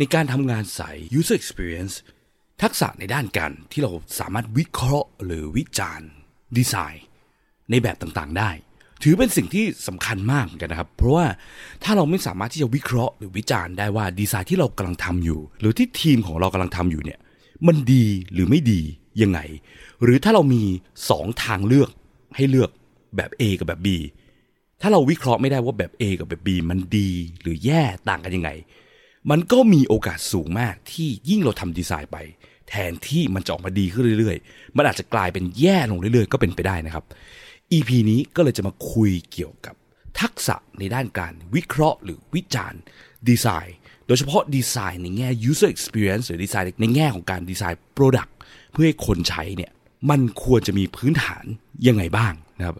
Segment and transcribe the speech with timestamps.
[0.00, 1.94] ในการทำงานสาย user experience
[2.62, 6.08] ทักษะในด้านการที่เราสามารถวิเคราะห์ หรือวิจารณ์
[6.56, 7.04] ดีไซน์
[7.70, 8.50] ในแบบต่างๆ ได้
[9.02, 11.26] ถือเป็นสิ่งที่สำคัญมากเหมือนกันนะครับ เพราะว่า
[11.84, 17.18] ถ้าเราไม่สามารถที่จะวิเคราะห์หรือวิจารณ์ได้ว่าดีไซน์ที่เรากำลังทำอยู่ หรือที่ทีมของเรากำลังทำอยู่เนี่ย
[17.66, 18.80] มันดีหรือไม่ดี
[19.22, 19.40] ยังไง
[20.02, 20.62] หรือถ้าเรามี
[21.04, 21.90] 2 ทางเลือก
[22.36, 22.70] ให้เลือก
[23.16, 23.88] แบบ A กับแบบ B
[24.80, 27.10] ถ้าเราวิเคราะห์ไม่ได้ว่าแบบ A กับแบบ B มันดี
[27.40, 28.50] หรือแย่ต่างกันยังไง
[29.30, 32.18] มันก็มีโอกาสสูงมากที่ยิ่งเราทำดีไซน์ไป
[32.68, 37.04] แทนที่มันจะออกมาดีขึ้นเรื่อยๆ มันอาจจะกลายเป็นแย่ลงเรื่อยๆ ก็เป็นไปได้นะครับ
[37.72, 39.74] EP นี้ก็เลยจะมาคุยเกี่ยวกับ
[40.20, 42.80] ทักษะในด้านการวิเคราะห์หรือวิจารณ์
[43.28, 43.76] ดีไซน์
[44.06, 48.32] โดยเฉพาะดีไซน์ในแง่ user experience หรือดีไซน์ในแง่ของการดีไซน์ product
[48.72, 49.70] เพื่อให้คนใช้เนี่ย
[50.10, 51.44] มันควรจะมีพื้นฐาน
[51.86, 52.76] ยังไงบ้างนะครับ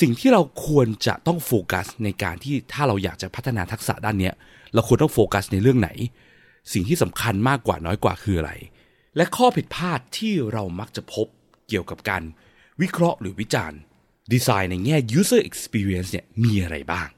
[0.00, 4.34] สิ่งที่เราควรจะต้องโฟกัสในการที่ถ้าเราอยากจะพัฒนาทักษะด้านเนี้ย
[4.74, 5.90] เราควรต้องโฟกัสในเรื่องไหน
[6.72, 8.52] สิ่งที่สำคัญมากกว่าน้อยกว่าคืออะไร
[9.16, 11.26] และข้อผิดพลาดที่เรามักจะพบ
[11.68, 12.22] เกี่ยวกับการ
[12.80, 13.78] วิเคราะห์หรือวิจารณ์
[14.32, 17.08] ดีไซน์ในแง่ user experience เนี่ยมีอะไรบ้าง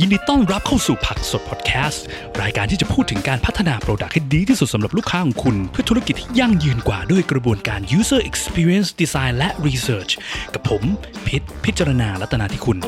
[0.00, 2.04] ยินดีต้อนรับเข้าสู่ผักสดพอดแคสต์
[2.42, 10.12] รายการที่จะพูดถึงการพัฒนา product ให้ดีที่สุดสำหรับลูกค้าของคุณ เพื่อธุรกิจที่ยั่งยืนกว่าด้วยกระบวนการ user experience design และ research
[10.54, 10.82] กับผม
[11.26, 12.78] พิษพิจารณาลัตนาที่คุณ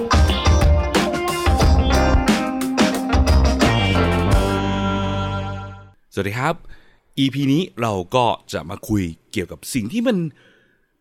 [6.14, 6.54] สวัสดีครับ
[7.18, 10.16] EP นี้เราก็จะมาคุยเกี่ยวกับสิ่งที่มัน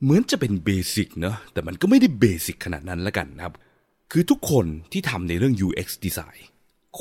[0.02, 3.56] เหมือนจะเป็น basic เนอะแต่มันก็ไม่ได้ basic ขนาดนั้นแล้วกันนะครับ
[4.12, 6.40] คือทุกคนที่ทำในเรื่อง UX design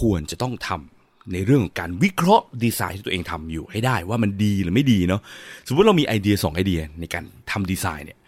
[0.01, 5.21] ควรจะต้องทำในเรื่องของการวิเคราะห์ดีไซน์ที่ตัวเองทำอยู่ให้ได้ว่ามันดีหรือไม่ดีเนาะ
[5.67, 8.19] สมมติเรามีไอเดีย 2 ไอเดียในการทำดีไซน์เนี่ย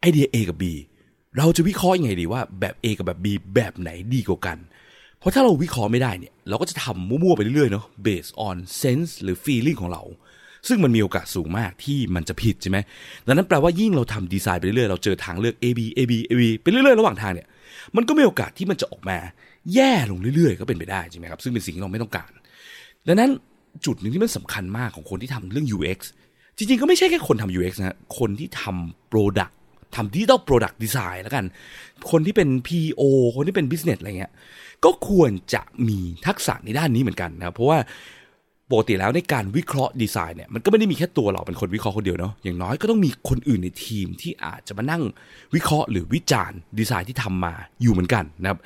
[0.00, 0.64] ไอเดีย A กับ B
[1.38, 4.58] เราจะวิเคราะห์ยังไงดีว่าแบบ A กับแบบ B แบบไหนดีกว่ากัน
[5.18, 10.02] เพราะถ้าเราวิเคราะห์ไม่ได้เนี่ยเราก็จะทำมั่วๆไปเรื่อยๆเนาะ based on sense หรือ feeling ของเรา
[10.68, 12.78] ซึ่งมันมีโอกาสสูงมากที่มันจะผิดใช่ไหม
[13.26, 17.48] ดังนั้นแปลว่ายิ่งเราทำดีไซน์ไปเรื่อยๆเราเจอทางเลือก A B A B A B ไปเรื่อยๆ ระหว่างทางเนี่ย
[17.96, 19.18] มันก็มีโอกาสที่มันจะออกมา
[19.74, 22.30] แย่ลงเรื่อยๆ ก็เป็นไปได้ใช่ไหมครับซึ่งเป็นสิ่งที่เราไม่ต้องการ
[23.08, 23.30] ดังนั้น
[23.84, 26.00] จุดหนึ่งที่มันสำคัญมากของคนที่ทำเรื่อง UX
[26.56, 29.54] จริงๆ ก็ไม่ใช่แค่คนทำ UX นะคนที่ทำ Product
[29.96, 31.44] ทำ Digital Product Design แล้วกัน
[32.10, 33.02] คนที่เป็น PO
[33.34, 34.32] คนที่เป็น Business อะไรเงี้ย
[34.84, 37.78] ก็ควรจะมีทักษะในด้านนี้เหมือนกันนะครับเพราะว่า
[38.70, 45.02] ปกติแล้วในการวิเคราะห์ดีไซน์เนี่ยมันก็ไม่ได้มีแค่ตัวเราเป็นคนวิเคราะห์คนเดียวเนาะอย่างน้อยก็ต้องมีคนอื่นในทีมที่อาจจะมานั่ง
[45.54, 48.58] วิเคราะห์หรือวิจารณ์ดีไซน์ที่ทำมาอยู่เหมือนกันนะครับ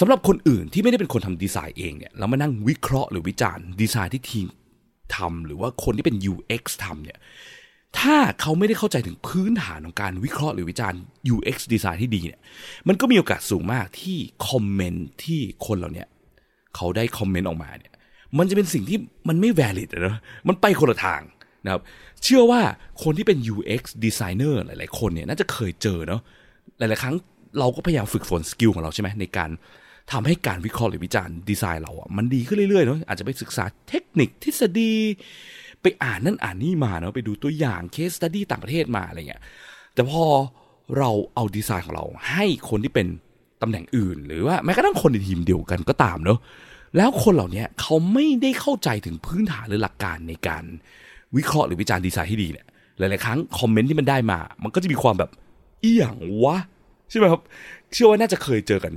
[0.00, 4.46] สำหรับคนอื่นที่ไม่ได้เป็นคนทำดีไซน์เองเนี่ยแล้วมานั่งวิเคราะห์หรือวิจารณ์ดีไซน์ที่ทีม
[5.16, 7.18] ทำหรือว่าคนที่เป็น UX ทำเนี่ย
[7.98, 11.00] ถ้าเขาไม่ได้เข้าใจถึงพื้นฐานของการวิเคราะห์หรือวิจารณ์
[11.34, 12.40] UX design ที่ดีเนี่ย
[12.88, 16.04] มันก็มีโอกาสสูงมากที่คอมเมนต์ที่คนเหล่านี้
[16.76, 17.91] เขาได้คอมเมนต์ออกมาเนี่ย
[18.38, 18.98] มันจะเป็นสิ่งที่
[19.28, 20.16] มันไม่ valid นะ
[20.48, 21.20] มันไปคนละทาง
[21.64, 21.82] นะครับ
[22.24, 22.60] เชื่อว่า
[23.02, 26.20] คนที่เป็น UX designer หลาย ๆ คนเนี่ยน่าจะเคยเจอเนาะ
[26.78, 27.14] หลาย ๆ ครั้ง
[27.58, 29.50] เราก็พยายามฝึกฝน skill ของเราใช่ไหมในการ
[30.12, 34.94] ทำให้การวิเคราะห์หรือวิจารณ์ดีไซน์เราอะมันดีขึ้นเรื่อยๆเนาะอาจจะไปศึกษาเทคนิคทฤษฎี
[35.82, 39.42] ไปอ่านนั่นอ่านนี่มาเนาะไปดูตัวอย่าง case study ต่างประเทศมาอะไรเงี้ย
[39.94, 40.24] แต่พอ
[40.98, 43.06] เราเอาดีไซน์ของเราให้คนที่เป็น
[43.62, 46.38] ตำแหน่งอื่น หรือว่าแม้กระทั่งคนในทีมเดียวกันก็ตามเนาะ
[46.96, 50.64] แล้วคนเหล่านี้เขาไม่ได้เข้าใจถึงพื้นฐานหรือหลักการในการ
[51.36, 52.66] วิเคราะห์หรือวิจารณ์ดีไซน์ที่ดีเนี่ย
[52.98, 55.30] หลายๆครั้งคอมเมนต์ที่มันได้มา มันก็จะมีความแบบ
[55.80, 56.56] เอี่ยงวะ
[57.10, 57.42] ใช่ไหมครับ
[57.92, 58.92] เชื่อว่าน่าจะเคยเจอกัน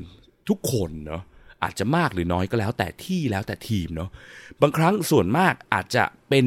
[0.50, 1.22] ทุกคนเนาะ
[1.64, 4.10] อาจจะมากหรือน้อยก็แล้วแต่ที่แล้วแต่ทีมเนาะ
[4.62, 6.46] บางครั้งส่วนมากอาจจะเป็น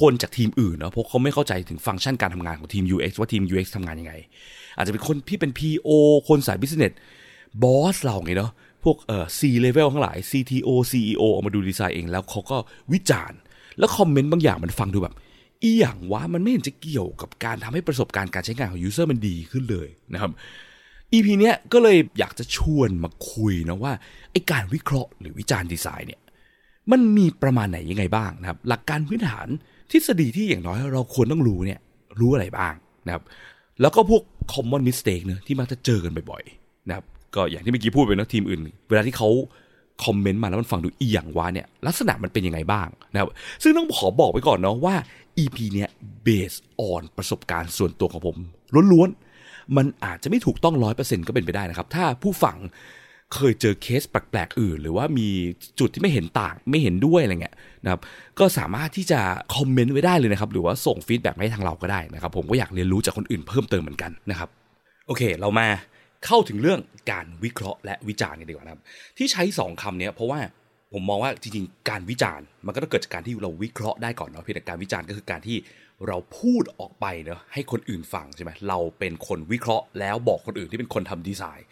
[0.00, 4.14] คนจากทีมอื่นเนาะเพราะเขาไม่เข้าใจถึงฟังก์ชันการทำงานของทีม UX ว่าทีม UX ทำงานยังไง
[4.76, 5.88] อาจจะเป็นคนที่เป็น PO
[6.28, 6.94] คนสาย Business
[7.62, 8.50] บอสเราไงเนาะ
[8.84, 12.56] พวกเอ่อ C level ทั้งหลาย CTO CEO เอามาดูดีไซน์เองแล้วเขาก็
[12.92, 13.38] วิจารณ์
[13.78, 15.14] แล้วคอมเมนต์บางอย่างมันฟังดูแบบ
[15.62, 20.32] อีอย่างว่ามันไม่เห็นจะเกี่ยวกับการทำให้ประสบการณ์การใช้งานของ user มันดีขึ้นเลยนะครับ
[21.12, 23.92] EP เนี้ยก็เลยอยากจะชวนมาคุยนะว่า
[24.32, 26.20] ไอการวิเคราะห์หรือวิจารณ์ดีไซน์เนี่ย
[26.90, 29.48] มันมีประมาณไหนยังไงบ้างนะครับ หลักการพื้นฐาน
[29.90, 31.80] ทฤษฎีที่อย่างน้อยเราควรต้องรู้เนี่ย
[32.20, 32.74] รู้อะไรบ้าง
[33.06, 33.22] นะครับ
[33.80, 34.22] แล้วก็พวก
[34.52, 37.04] common mistake เนะที่มักจะเจอกันบ่อยๆนะครับ
[37.36, 39.28] ก็อย่างที่เมื่อกี้พูดไปเนะทีมอื่น เวลาที่เขา
[40.04, 43.28] คอมเมนต์มาแล้วมันฟังดูอีหยังวะเนี่ย ลักษณะมันเป็นยังไงบ้างนะครับ
[43.62, 44.94] ซึ่งต้องขอบอกไว้ก่อนเนาะว่า
[45.42, 45.88] EP เนี้ย
[46.26, 48.36] based on ประสบการณ์ส่วนตัวของผม
[48.92, 52.56] ล้วนๆ มันอาจจะไม่ถูกต้องร้อยเปอร์เซ็นก็เป็นไปได้นะครับ ถ้าผู้ฟัง
[53.34, 55.28] เคยเจอเคสแปลกๆอื่น หรือว่ามี
[55.80, 57.54] จุดที่ไม่เห็นต่างไม่เห็นด้วยอะไรเงี้ย
[57.84, 58.00] นะครับ
[58.38, 59.20] ก็สามารถที่จะ
[59.56, 64.48] คอมเมนต์ไว้ได้เลยนะครับ หรือว่าส่ง feedback มาให้ทางเราก็ได้นะครับ ผมก็อยากเรียนรู้จากคนอื่นเพิ่มเติมเหมือนกันนะครับ
[65.06, 65.66] โอเค เรามา
[66.26, 66.80] เข้าถึงเรื่อง
[67.12, 68.82] การวิเคราะห์และวิจารณ์กันดีกว่านะครับ
[69.18, 70.40] ที่ใช้สองคำนี้เพราะว่า
[70.92, 75.56] ผมมองว่าจริงๆ การวิจารณ์มันก็ต้องเกิดจากการที่เราวิเคราะห์ได้ก่อนเนาะเพียงแต่การวิจารณ์ก็คือการที่
[76.06, 81.66] เราพูดออกไปเนาะให้คนอื่นฟังใช่ไหมเราเป็นคนวิเคราะห์ แล้วบอกคนอื่นที่เป็นคนทำดีไซน์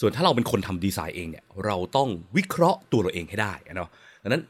[0.00, 3.88] ส่วนถ้าเราเป็นคนทำดีไซน์เองเนี่ยเราต้องวิเคราะห์ตัวเราเองให้ได้เนาะ
[4.22, 4.42] ดังนั้น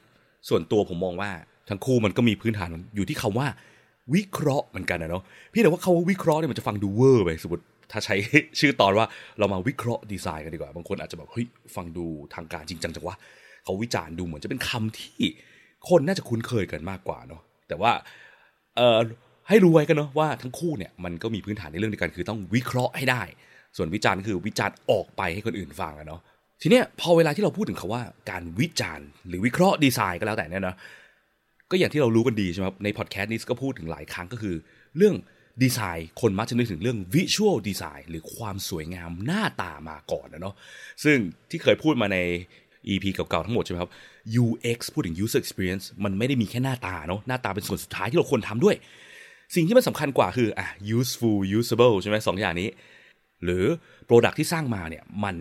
[0.49, 1.31] ส่วนตัวผมมองว่า
[1.69, 3.47] ทั้งคู่มันก็มีพื้นฐานอยู่ที่คำว่า
[4.15, 7.65] วิเคราะห์เหมือนกันนะเนาะพี่แต่ว่าคาว่าวิเคราะห์เนี่ยมันจะฟังดูเวอร์ไปสมมติ
[7.95, 8.17] ถ้าใช้
[8.61, 9.07] ชื่อตอนว่า
[9.39, 11.47] เรามาวิเคราะห์ดีไซน์กันดีกว่า บางคนอาจจะแบบเฮ้ย
[11.77, 13.17] ฟังดูทางการจริงจังจังวะ
[13.65, 15.21] เขาวิจารณ์ดูเหมือนจะเป็นคำที่
[15.89, 17.93] คนน่าจะคุ้นเคยกันมากกว่าเนาะแต่ว่า
[18.77, 18.99] เอ่อ
[19.49, 23.23] ให้รู้ไว้กันเนาะว่าทั้งคู่เนี่ยมันก็มีพื้นฐานในเรื่องเดียวกันคือต้องวิเคราะห์ให้ได้
[23.77, 26.21] ส่วนวิจารณ์คือวิจารณ์ออกไปให้คนอื่นฟังอะเนาะ
[26.63, 30.77] ทีเนี้ยพอเวลาที่เราพูดถึงคาว่าการวิจารณ์ หรือวิเคราะห์ดีไซน์ก็แล้วแต่เนี่ยนะ
[31.71, 34.55] ก็อย่างที่เรารู้กันดีใช่ไหมในพอดแคสต์นี้ก็พูดถึงหลายครั้งก็คือ
[34.97, 35.15] เรื่อง
[35.63, 40.55] ดีไซน์คนมักจะนึกถึงเรื่องวิชวลดีไซน์หรือความสวยงามหน้าตามาก่อนนะเนาะ
[41.05, 41.17] ซึ่ง
[41.51, 42.19] ที่เคยพูดมาใน
[42.89, 43.91] EP เก่าๆทั้งหมดใช่ไหมครับ
[44.43, 48.77] UX พูดถึง user experience มันไม่ได้มีแค่หน้าตาเนาะหน้าตาเป็นส่วนสุดท้ายที่เราควรทำด้วย
[49.55, 50.69] สิ่งที่มันสำคัญกว่าคืออะ
[50.99, 52.69] useful usable ใช่ไหมสองอย่างนี้
[53.45, 53.65] หรือ
[54.09, 55.37] Product ที่สร้างมาเนี่ยมัน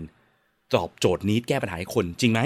[0.76, 2.42] ตอบโจทย์นี้แก้ปัญหาให้คนจริงไหม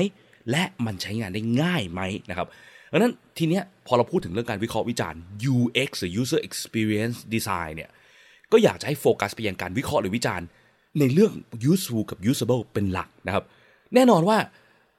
[0.51, 2.47] และมันใช้งานได้ง่ายไหมนะครับ
[2.91, 5.19] ดังนั้นทีเนี้ยพอเราพูดถึงเรื่องการวิเคราะห์วิจารณ์
[5.53, 7.89] UX หรือ user experience design เนี่ย
[8.51, 10.47] ก็อยากจะให้โฟกัสไปยังการวิเคราะห์หรือวิจารณ์
[10.99, 11.33] ในเรื่อง
[11.71, 13.43] useful กับ usable เป็นหลักนะครับ
[13.93, 14.37] แน่นอนว่า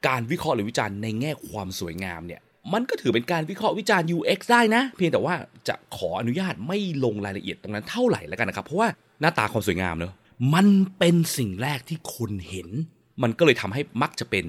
[0.08, 2.40] การวิเคราะห์หรือวิจารณ์ในแง่ความสวยงามเนี่ย
[2.72, 5.34] มันก็ถือเป็นการวิเคราะห์วิจารณ์ UX ได้นะ เพียงแต่ว่า
[5.68, 8.88] จะขออนุญาตไม่ลงรายละเอียดตรงนั้นเท่าไหร่แล้วกันนะครับ เพราะว่า
[9.20, 10.12] หน้าตาความสวยงามเนอะ
[10.54, 10.66] มัน
[10.98, 12.68] เป็นสิ่งแรกที่คนเห็น
[13.22, 14.44] มันก็เลยทำให้มักจะเป็น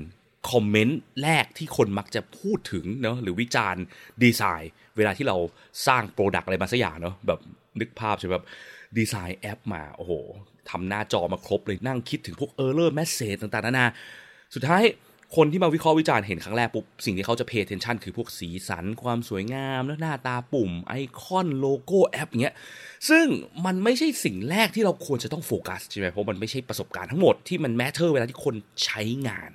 [0.51, 3.83] คอมเมนต์แรกที่คนมักจะพูดถึงเนาะหรือวิจารณ์
[4.23, 5.37] ดีไซน์ เวลาที่เรา
[5.87, 7.39] สร้าง product อะไรมาสักอย่างเนาะแบบ
[7.79, 8.45] นึกภาพใช่ไหมแบบ
[8.97, 10.13] ดีไซน์แอปมาโอ้โห
[10.69, 13.87] ทำหน้าจอมาครบเลยนั่งคิดถึงพวก error message ต่างๆนานา
[14.55, 14.83] สุดท้าย
[15.35, 22.55] คนที่มาวิเคราะห์วิจารณ์เห็นครั้งแรกปุ๊บ สิ่งที่เขาจะ pay attention คือพวกสีสันความสวยงามแล้วหน้าตาปุ่ม ไอคอนโลโก้แอปอย่างเงี้ย
[23.09, 23.25] ซึ่ง
[23.65, 29.51] มันไม่ใช่สิ่งแรกที่เราควรจะต้องโฟกัสใช่ไหมเพราะมันไม่ใช่ประสบการณ์ทั้งหมดที่มัน matter เวลาที่คนใช้งาน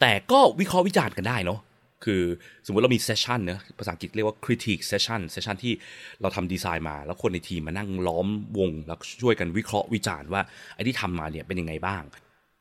[0.00, 1.60] แต่ก็วิเคราะห์วิจารณ์กันได้เนาะ
[2.04, 2.22] คือ
[2.66, 5.72] สมมติเรามี session เนอะภาษาอังกฤษเรียกว่า critique session session ที่
[6.20, 8.26] เราทำดีไซน์มา แล้วคนในทีมมานั่งล้อม
[8.58, 10.42] วง แล้วช่วยกันวิเคราะห์วิจารณ์ว่า
[10.74, 12.02] ไอ้ที่ทำมาเนี่ยเป็นยังไงบ้าง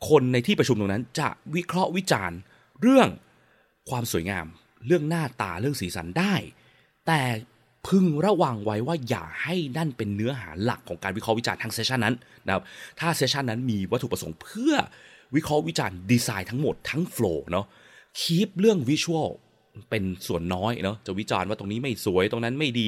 [0.09, 2.37] คนในที่ประชุมตรงนั้นจะวิเคราะห์วิจารณ์
[2.81, 3.07] เรื่อง
[3.89, 4.45] ความสวยงาม
[4.85, 6.33] เรื่องหน้าตาเรื่องสีสันได้
[7.07, 7.21] แต่
[7.87, 12.15] พึงระวังไว้ว่าอย่าให้นั่นเป็นเนื้อหาหลักของการวิเคราะห์วิจารณ์ทั้งเซสชันนั้น
[12.45, 12.63] นะครับ
[12.99, 14.75] ถ้าเซสชันนั้นมีวัตถุประสงค์เพื่อ
[15.35, 17.65] วิเคราะห์วิจารณ์ดีไซน์ทั้งหมดทั้งโฟล์เนาะ
[18.19, 19.29] คีปเรื่องวิชวล
[19.89, 22.87] เป็นส่วนน้อยเนาะจะวิจารณ์ว่าตรงนี้ไม่สวยตรงนั้นไม่ดี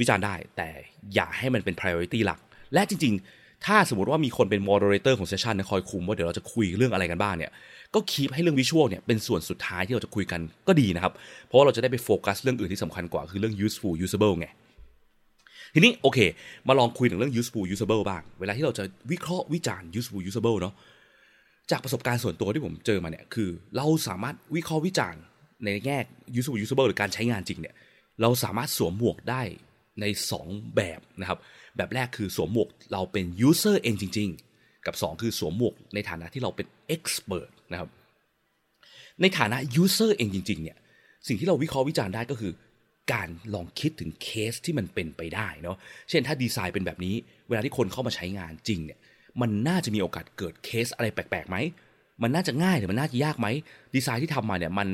[0.00, 0.68] วิจารณ์ได้ แต่
[1.14, 2.40] อย่าให้มันเป็น priority หลัก
[2.74, 7.52] และจริง ๆ ถ้าสมมติว่ามีคนเป็น moderator ของเซสชันนะคอยคุมว่าเดี๋ยวเราจะคุยเรื่องอะไรกันบ้างเนี่ย
[7.94, 11.12] ก็คีปให้เรื่องวิชวลเนี่ยเป็นส่วนสุดท้ายที่เราจะคุยกันก็ดีนะครับ
[11.46, 14.46] เพราะว่าเราจะได้ไปโฟกัสเรื่องอื่นที่สำคัญกว่าคือเรื่อง useful usable ไง
[15.74, 16.18] ทีนี้โอเค
[16.68, 20.74] มาลองคุยถึงเรื่อง useful usable บ้าง เวลาที่เราจะวิเคราะห์วิจารณ์ useful usable เนาะ
[21.70, 25.22] จากประสบการณ์ส่วนตัวที่ผมเจอมาเนี่ยคือ เราสามารถวิเคราะห์วิจารณ์
[25.64, 25.98] ในแง่
[26.38, 27.74] useful usable หรือการใช้งานจริงเนี่ย
[28.20, 29.42] เราสามารถสวมหมวกได้
[30.00, 30.04] ใน
[30.40, 31.38] 2 แบบนะครับ
[31.76, 34.28] แบบแรกคือสวมหมวกเราเป็น user เองจริง
[34.58, 37.88] ๆ กับ 2 คือสวมหมวกในฐานะที่เราเป็น expert นะครับ
[39.20, 40.78] ในฐานะ user เองจริง ๆ เนี่ย
[41.26, 42.52] สิ่งที่เราวิเคราะห์วิจารณ์ได้ก็คือ
[43.12, 45.76] การลองคิดถึงเคสที่มันเป็นไปได้เนาะ
[46.10, 47.14] เช่นถ้าดีไซน์เป็นแบบนี้
[47.48, 48.98] เวลาที่คนเข้ามาใช้งานจริงเนี่ย
[49.40, 51.56] มันน่าจะมีโอกาสเกิดเคสอะไรแปลกๆไหม
[52.22, 53.46] มันน่าจะง่ายหรือมันน่าจะยากไหม
[53.94, 54.88] ดีไซน์ที่ทำมาเนี่ยมัน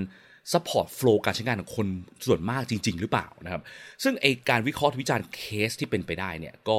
[0.53, 1.87] support flow การใช้งานของคน
[2.27, 3.63] ส่วนมากจริง ๆ หรือเปล่านะครับ
[4.03, 6.79] ซึ่งไอ้การวิเคราะห์วิจารณ์เคสที่เป็นไปได้เนี่ยก็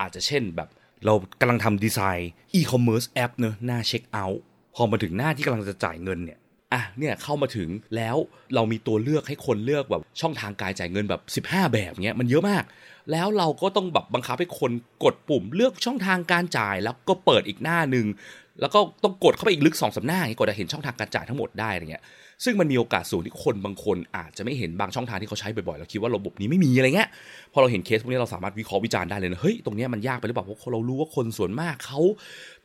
[0.00, 0.68] อาจจะเช่นแบบ
[1.04, 4.42] เรากำลังทำดีไซน์อีคอมเมิร์ซแอปเนอะหน้าเช็คเอาท์
[4.74, 6.38] พอมาถึงหน้าที่กำลังจะจ่ายเงินเนี่ย
[6.72, 8.16] อะเนี่ยเข้ามาถึงแล้ว
[8.54, 12.64] เรามีตัวเลือกให้คนเลือกแบบช่องทางการจ่ายเงินแบบ 15 แบบเงี้ยมันเยอะมาก
[13.12, 14.72] แล้วเราก็ต้องแบบบังคับให้คน
[15.04, 18.06] กดปุ่มเลือกช่องทางการจ่ายแล้วก็เปิดอีกหน้าหนึ่ง
[18.60, 22.04] แล้วก็ต้องกดเข้าไปอีกลึกสองสาหน้าอย่างนี้กว่าจะเห็นช่องทางการจ่ายทั้งหมดได้อะไรเงี้ย
[22.44, 27.08] ซึ่งมันมีโอกาสสูงที่คนบางคนอาจจะไม่เห็นบางช่องทางที่เขาใช้บ่อยๆแล้วคิดว่าระบบนี้ไม่มีอะไรเงี้ย
[27.52, 32.00] พอเราเห็นเคสพวกนี้เราสามารถวิเคราะห์วิจารณ์ได้เลยนะเฮ้ยตรงนี้มันยากไปหรือเปล่าเพราะเรารู้ว่าคนส่วนมากเขา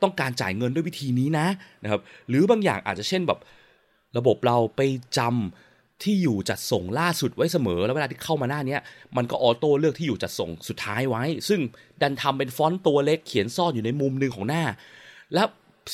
[0.02, 1.46] ต้องการจ่ายเงินด้วยวิธีนี้นะ
[1.82, 3.38] นะครับหรือบางอย่างอาจจะเช่นแบบ
[4.16, 4.80] ระบบเราไป
[5.18, 8.76] จำที่อยู่จัดส่งล่าสุดไว้เสมอ แล้วเวลาที่เข้ามาหน้านี้
[9.16, 11.60] มันก็ออโต้เลือกที่อยู่จัดส่งสุดท้ายไว้ ซึ่ง
[12.02, 14.62] ดันทำเป็นฟอนต์ตัวเล็กเขียนซ่อนอยู่ในมุมหนึ่งของหน้า
[15.34, 15.46] แล้ว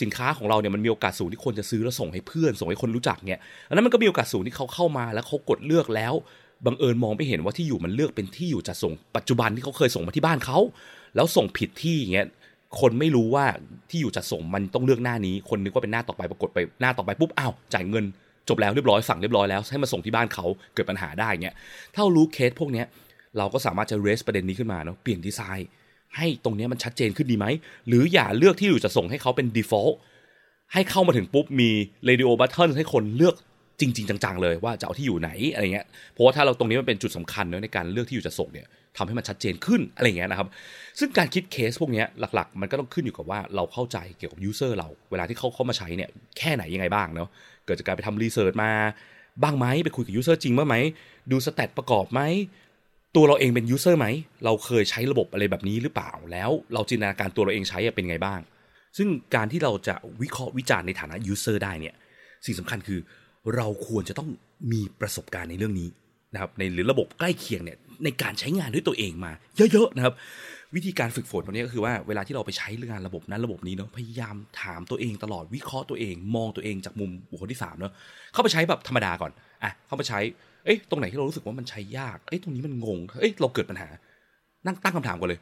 [0.02, 6.14] สินค้าของเราเนี่ยมันมีโอกาสสูงที่คนจะซื้อแล้วส่งให้เพื่อนส่งให้คนรู้จักเนี่ยอันนั้นมันก็มีโอกาสสูงที่เขาเข้ามาแล้วเขากดเลือกแล้ว
[6.66, 10.58] บังเอิญมองไม่เห็นว่าที่อยู่มันเลือกเป็นที่อยู่จัดส่งปัจจุบันที่เขาเคยส่งมาที่บ้านเขา
[11.14, 12.26] แล้วส่งผิดที่อย่างเงี้ย
[12.80, 13.46] คนไม่รู้ว่า
[13.90, 18.04] ที่อยู่จัดส่งมันต้องเลือกหน้านี้ คนนึกว่าเป็นหน้าต่อไปปรากฏไปหน้าต่อไปปุ๊บอ้าวจ่ายเงิน
[18.48, 21.54] จบแล้วเรียบร้อยสั่งเรียบร้อยแล้วให้มาส่งที่บ้านเขาเกิดปัญหาได้เงี้ย
[21.94, 22.86] ถ้ารารู้เคสพวกเนี้ย
[23.38, 25.68] เราก็สามารถจะ raise ประเด็นนี้ขึ้นมาเนาะเปลี่ยนดีไซน์
[26.16, 27.46] ให้ตรงเนี้ยมันชัดเจนขึ้นดีไหม
[27.88, 29.94] หรืออย่าเลือกที่อยู่จะส่งให้เขาเป็น default
[30.72, 31.70] ให้เข้ามาถึงปุ๊บมี
[32.08, 33.34] radio button ให้คนเลือก
[33.80, 38.66] จริง ๆ จังๆเลยว่าจะเอาที่อยู่ไหนอะไรเงี้ยเพราะว่าถ้าเราตรงนี้มันเป็นจุดสำคัญเนอะในการเลือกที่อยู่จะส่งเนี่ย
[38.96, 40.48] ทำให้มันชัดเจนขึ้นอะไรเงี้ยนะครับ
[40.98, 47.28] ซึ่งการคิดเคสพวกเนี้ยหลักๆ มันก็ต้องขึ้นอยู่กับว่าเราเข้าใจเกี่ยวกับ user เรา เวลาที่เขาเข้ามาใช้เนี่ยแค่ไหนยังไงบ้างเนาะ
[47.66, 48.70] เกิดจากการไปทำ research มา
[49.42, 50.76] บ้างไหมไปคุยกับ user จริงบ้างไหม
[51.30, 52.20] ดู stat ประกอบไหม
[53.16, 54.06] ตัวเราเองเป็น user ไหม
[54.44, 58.40] เราเคยใช้ระบบอะไรแบบนี้หรือเปล่า แล้วเราจินตนาการตัวเราเองใช้อะเป็นไงบ้าง
[58.96, 61.94] ซึ่งการที่เราจะวิเคราะห์วิจารณ์ในฐานะ user ได้เนี่ย
[62.46, 63.00] สิ่งสำคัญคือ
[63.56, 64.28] เราควรจะต้อง
[64.72, 65.88] มีประสบการณ์ในเรื่องนี้
[66.32, 69.32] นะครับในหรือระบบใกล้เคียงเนี่ยในการใช้งานด้วยตัวเองมา
[69.72, 70.14] เยอะๆนะครับ
[70.74, 77.92] วิธีการฝึกฝนตรงนี้ก็คือว่าเวลาที่เราไปใช้งานระบบนั้นระบบนี้เนาะพยายามถามตัวเองตลอดวิเคราะห์ตัวเอง มองตัวเองจากมุมบุคคลที่สามเนาะ
[78.32, 79.32] เข้าไปใช้แบบธรรมดาก่อน
[79.62, 80.20] อะเข้าไปใช้
[80.64, 83.88] เอ้ยตรงไหนที่เรารู้สึกว่ามันใช้ยากเอ้ยตรงนี้มันงงเอ้ยเราเกิดปัญหา
[84.66, 85.40] นั่งตั้งคำถามก่อนเลย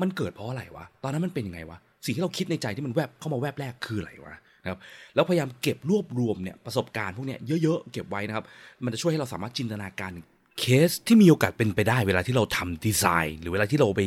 [0.00, 4.78] มันเกิดเพราะอะไรวะตอนนั้นมันเป็นยังไงวะสิ่งที่เราคิดในใจที่มันแวบเข้ามาแวบแรกคืออะไรวะ นะครับ
[5.14, 8.44] แล้วพยายามเก็บรวบรวมเนี่ยประสบการณ์พวกเนี้ยเยอะๆเก็บไว้นะครับ
[8.84, 10.12] มันจะช่วยให้เราสามารถจินตนาการ
[10.60, 14.02] เคสที่มีโอกาสเป็นไปได้เวลาที่เราทำดีไซน์ หรือเวลาที่เราไป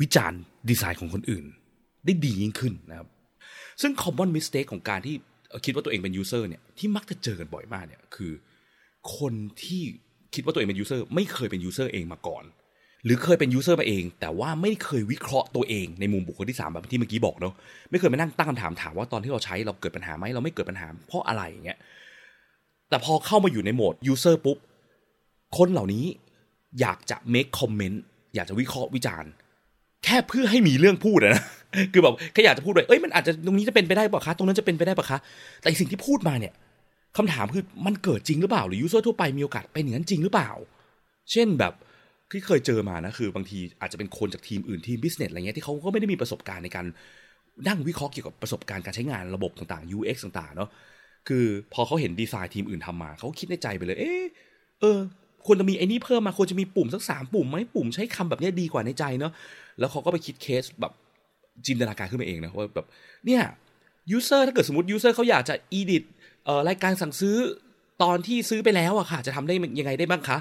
[0.00, 1.44] วิจารณ์ดีไซน์ของคนอื่น
[2.04, 3.08] ได้ดียิ่งขึ้นนะครับ
[3.80, 5.14] ซึ่ง common mistake ของการที่
[5.64, 8.32] คิดว่าตัวเองเป็น user เนี่ยที่มักจะเจอกันบ่อยมากเนี่ยคือ
[9.18, 9.82] คนที่
[10.34, 12.44] คิดว่าตัวเองเป็น user ไม่เคยเป็น user เองมาก่อน
[13.06, 17.54] หรือเคยเป็น user มาเอง แต่ว่าไม่เคยวิเคราะห์ตัวเองในมุมบุคคลที่3แบบที่เมื่อกี้บอกเนาะ
[17.90, 21.78] ไม่เคยมานั่งตั้งคำถามถามว่าตอนที่เราใช้เราเกิดปัญหาไหมเราไม่เกิดปัญหาเพราะอะไรอย่างเงี้ย
[22.88, 24.58] แต่พอเข้ามาอยู่ในโหมด user ปุ๊บ
[25.58, 26.04] คนเหล่านี้
[26.80, 27.96] อยากจะ make comment
[28.34, 29.30] อยากจะวิเคราะห์วิจารณ์
[30.04, 31.42] แค่เพื่อให้มีเรื่องพูดนะ
[31.92, 35.18] คือแบบแค่อยากจะพูดเลยเอ้ยมันอาจจะตรงนี้จะเป็นไปได้ปะคะตรงนั้นจะเป็นไปได้ปะคะ
[35.60, 36.52] แต่สิ่งที่พูดมาเนี่ย
[37.16, 40.50] คำถามคือมันเกิดจริงหรือเปล่า หรือ user ทั่วไปมีโอกาสเป็นอย่างนั้นจริงหรือเปล่า
[41.32, 41.72] เช่นแบบ
[42.30, 46.86] ที่เคยเจอมานะคือบางทีอาจจะเป็นคนจากทีมอื่นทีม business อะไรเงี้ยที่เขาก็ไม่ได้มีประสบการณ์ในการ
[47.68, 50.68] นั่งวิเคราะห์เกี่ยวกับประสบการณ์การใช้งานระบบต่างๆ UX ต่างๆเนาะ
[51.28, 54.24] คือพอเขาเห็นดีไซน์ทีมอื่นทำมา เขาคิดในใจไปเลย เออ
[54.80, 54.98] เออ
[55.46, 59.32] ควรจะมีไอ้นี่เพิ่มมาควรจะมีปุ่มสักสามปุ่มไหมปุ่มใช้คำแบบนี้ดีกว่าในใจเนาะ
[59.78, 60.92] แล้วเขาก็ไปคิดเคสแบบ
[61.66, 62.86] จินตนาการขึ้นมาเองนะว่าแบบ
[63.26, 63.42] เนี่ย
[64.10, 66.02] user ถ้าเกิดสมมติ user เขาอยากจะ edit
[66.68, 67.36] รายการสั่งซื้อ
[68.02, 70.38] ตอนที่ซื้อไปแล้วอะค่ะ จะทำได้ยังไงได้บ้างคะ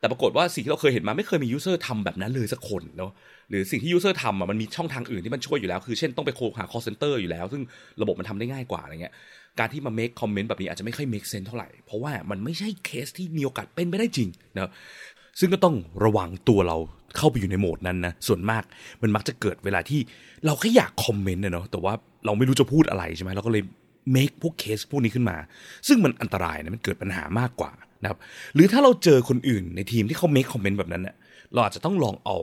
[0.00, 3.10] แต่ปรากฏว่าสิ่งที่เราเคยเห็นมาไม่เคยมี user ทำแบบนั้นเลยสักคนเนาะ
[3.50, 7.62] หรือสิ่งที่ user ทำอะมันมีช่องทางอื่นที่มันช่วยอยู่แล้ว คือเช่นต้องไปโทรหา call center อยู่แล้ว ซึ่ง
[8.02, 9.14] ระบบมันทำได้ง่ายกว่าอะไรเงี้ย
[9.58, 14.70] การที่มา make comment แบบนี้อาจจะไม่ค่อย make sense เท่าไหร่ เพราะว่ามันไม่ใช่เคสที่มีโอกาสเป็นไปได้จริงนะ
[15.40, 16.76] ซึ่งก็ต้องระวังตัวเรา
[17.16, 18.62] เข้าไปอยู่ในโหมดนั้นนะส่วนมาก
[19.02, 20.00] มันมักจะเกิดเวลาที่
[20.46, 21.92] เราแค่อยากคอมเมนต์เนาะแต่ว่า
[22.26, 23.62] เราไม่รู้จะพูดอะไรใช่ไหมเราก็เลย
[24.16, 25.36] make พวกเคสพวกนี้ขึ้นมา
[25.88, 27.72] ซึ่งมันอันตรายนะมันเกิดปัญหามากกว่า
[28.02, 28.18] นะครับ
[28.54, 31.16] หรือถ้าเราเจอคนอื่นในทีมที่เขา make comment แบบนั้นเนะ่ย
[31.52, 32.36] เราอาจจะต้องลองเอา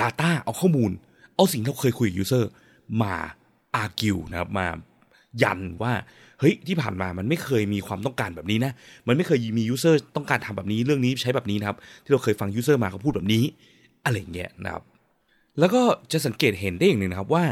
[0.00, 0.90] Data เอาข้อมูล
[1.36, 2.44] เอาสิ่งที่เราเคยคุยกับ user
[3.02, 3.14] มา
[3.82, 4.66] argue นะครับมา
[5.42, 5.92] ยันว่า
[6.40, 8.72] เฮ้ยที่ผ่านมามันไม่เคยมีความต้องการแบบนี้นะ
[9.08, 13.44] มันไม่เคยมี user ต้องการทำแบบนี้เรื่องนี้ใช้แบบนี้นะครับ ที่เราเคยฟัง user มาเขาพูดแบบนี้
[14.04, 14.82] อะไรเงี้ยนะครับ
[15.58, 17.44] แล้วก็จะสังเกตเห็นได้อย่างหนึ่งนะครับว่า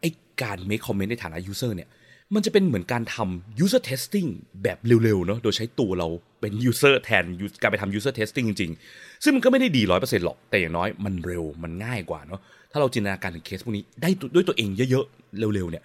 [0.00, 0.04] ไอ
[0.42, 1.88] การ make comment ในฐานะ user เนี่ย
[2.34, 4.28] มันจะเป็นเหมือนการทำ user testing
[4.62, 6.08] แบบเร็วๆเนาะ โดยใช้ตัวเรา
[6.40, 7.24] เป็น user แทน
[7.62, 12.40] การไปทำ user testing จริงๆ ซึ่งมันก็ไม่ได้ดีร้อยเปอร์เซ็นต์หรอก แต่อย่างน้อยมันเร็ว มันง่ายกว่าเนาะ
[12.72, 15.82] ถ้าเราจินตนาการถึงเคสพวกนี้ได้ด้วยตัวเองเยอะๆ เร็วๆ เนี่ย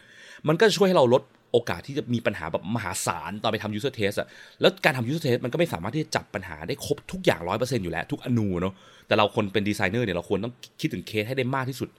[0.48, 1.22] มันก็จะช่วยให้เราลด
[1.52, 4.28] โอกาสที่จะมีปัญหาแบบมหาศาลตอนไปทำ user test อะ
[4.62, 8.74] แล้วการทำ user test มันก็ไม่สามารถที่จะจับปัญหาได้ครบทุกอย่างร้อยเปอร์เซ็นต์อยู่แล้วทุกอนูเนาะ
[9.08, 11.90] แต่เราคนเป็นดีไซเนอร์เนี่ยเราควรต้องคิดถึงเคสให้ได้มากที่สุด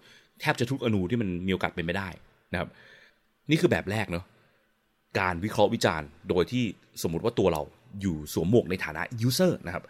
[0.40, 2.08] แทบจะทุกอนูที่มันมีโอกาสเป็นไปได้
[2.52, 2.68] นะครับ
[3.50, 4.24] นี่คือแบบแรกเนาะ
[5.20, 6.64] การวิเคราะห์วิจารณ์ โดยที่
[7.02, 7.62] สมมติว่าตัวเรา
[8.00, 9.84] อยู่สวมหมวกในฐานะ user นะครับ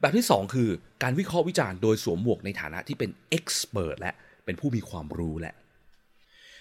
[0.00, 0.68] แบบที่ 2 คือ
[1.02, 4.12] การวิเคราะห์วิจารณ์โดยสวมหมวกในฐานะที่เป็น expert และ
[4.44, 5.54] เป็นผู้มีความรู้และ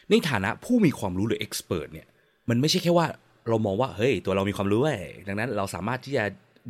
[0.09, 2.07] ในฐานะผู้มีความรู้หรือ expert เนี่ย
[2.49, 3.07] มันไม่ใช่แค่ว่า
[3.47, 6.23] เรามองว่าเฮ้ยตัวเรามีความรู้เว้ยดังนั้นเราสามารถที่จะ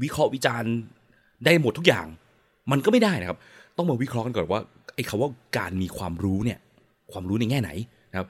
[0.04, 0.74] วิเคราะห์วิจารณ์
[1.46, 2.08] ได้หมดทุกอย่าง
[2.72, 3.38] มันก็ไม่ได้นะครับ
[3.78, 4.62] ต้องมาวิเคราะห์กันก่อนว่า
[4.96, 6.60] ไอ้คาว่าการมีความรู้เนี่ย
[7.12, 7.70] ความรู้ในแง่ไหน
[8.12, 8.28] นะครับ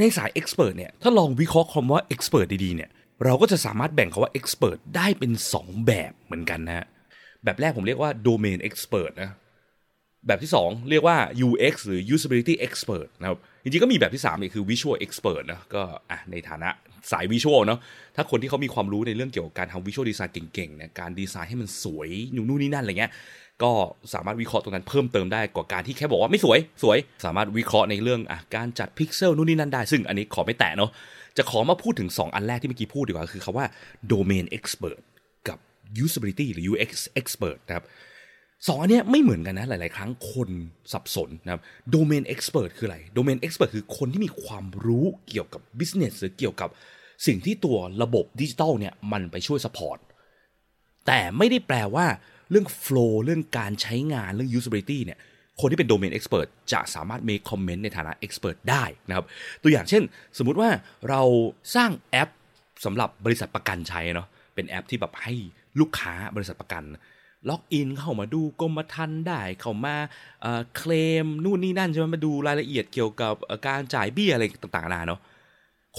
[0.00, 2.90] ในสาย expert เนี่ยถ้าลองวิเคราะห์คำว่า expert ดีๆเนี่ย
[3.24, 6.86] เราก็จะสามารถแบ่งคำว่า expert ได้เป็น 2 แบบเหมือนกันนะ
[7.44, 9.30] แบบแรกผมเรียกว่า domain expert นะ
[10.26, 11.16] แบบที่ 2 เรียกว่า
[11.46, 16.70] UX หรือ usability expert นะครับจริงๆก็มีแบบที่3เนี่ยคือ visual expert นะก็อะในฐานะ
[17.12, 17.78] สาย visual เนาะ
[18.16, 23.12] ถ้าคนที่เขามีความรู้ในเรื่องเกี่ยวกับการทำ visual design เก่งๆเนี่ยการดีไซน์ให้มันสวยนู่นนี่นั่นอะไรเงี้ย
[23.62, 23.72] ก็
[24.14, 30.90] สามารถวิเคราะห์ตรงนั้นเพิ่มเติมได้กว่าการที่แค่บอกว่าไม่สวยสวย สามารถวิเคราะห์ในเรื่องอะการจัดพิกเซลนู่นนี่นั่นได้ ซึ่งอันนี้ขอไม่แตะเนาะ
[31.36, 33.66] จะขอมาพูดถึง 2 อันแรกที่เมื่อกี้พูดดีกว่า คือคำว่า
[34.12, 35.00] domain expert
[35.48, 35.58] กับ
[36.04, 36.90] usability หรือ UX
[37.20, 37.84] expert นะครับ
[38.66, 40.50] สองอันนี้ไม่เหมือนกันนะ หลาย ๆ ครั้งคน
[40.92, 41.62] สับสนนะครับ
[41.94, 46.68] domain expert คืออะไร domain expert คือคนที่มีความรู้เกี่ยวกับ business หรือเกี่ยวกับ
[47.26, 49.98] สิ่งที่ตัวระบบดิจิตอลเนี่ยมันไปช่วย support
[51.06, 52.06] แต่ไม่ได้แปลว่า
[52.50, 55.18] เรื่อง flow เรื่องการใช้งานเรื่อง usability เนี่ย
[55.60, 59.26] คนที่เป็น domain expert จะสามารถ make comment ในฐานะ expert ได้นะครับ
[59.62, 60.02] ตัวอย่างเช่น
[60.38, 60.70] สมมุติว่า
[61.08, 61.22] เรา
[61.76, 62.28] สร้างแอป
[62.84, 65.34] สำหรับบริษัทประกันใช้เนาะเป็นแอปที่แบบให้
[65.80, 66.84] ลูกค้าบริษัทประกัน
[67.48, 69.96] ล็อกอินเข้ามาดูกรมธรรม์ได้เข้ามา
[70.76, 70.92] เคล
[71.24, 73.34] มนู่นนี่นั่นใช่ไหมมาดูรายละเอียดเกี่ยวกับ
[73.66, 75.20] การจ่ายเบี้ยอะไรต่างๆนาเนาะ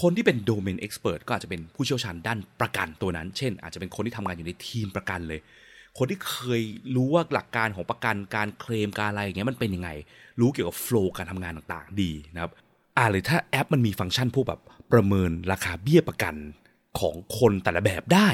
[0.00, 5.40] คนที่เป็นโดเมนเอ็กซ์เพรสก็อาจจะเป็นผู้เชี่ยวชาญด้านประกันตัวนั้น เช่น อาจจะเป็นคนที่ทำงานอยู่ในทีมประกันเลย
[5.98, 6.62] คนที่เคย
[6.94, 9.90] รู้ว่าหลักการของประกันการเคลมการอะไรอย่างเงี้ยมันเป็นยังไง
[10.40, 12.52] รู้เกี่ยวกับโฟล์การทำงานต่างๆ ดีนะครับ
[12.96, 14.60] อ่าหรือถ้าแอปมันมีฟังก์ชันพวกแบบ
[14.92, 16.34] ประเมินราคาเบี้ยประกัน
[16.98, 18.28] ของคนแต่ละแบบได้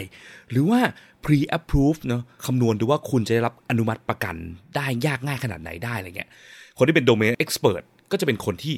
[0.51, 0.81] หรือว่า
[1.25, 4.37] pre approve เนาะคำนวณดูว่าคุณจะได้รับอนุมัติประกัน
[4.77, 6.31] ได้ยากง่ายขนาดไหนได้อะไรเงี้ย
[6.79, 7.83] คนที่เป็น domain expert
[8.13, 8.75] ก็จะเป็นคนที่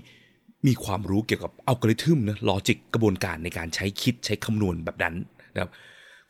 [0.66, 5.14] มีความรู้เกี่ยวกับอัลกอริทึมนะลอจิกกระบวนการในการใช้คิดใช้คำนวณแบบนั้น
[5.54, 5.70] นะครับ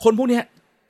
[0.05, 0.41] คนพวกนี้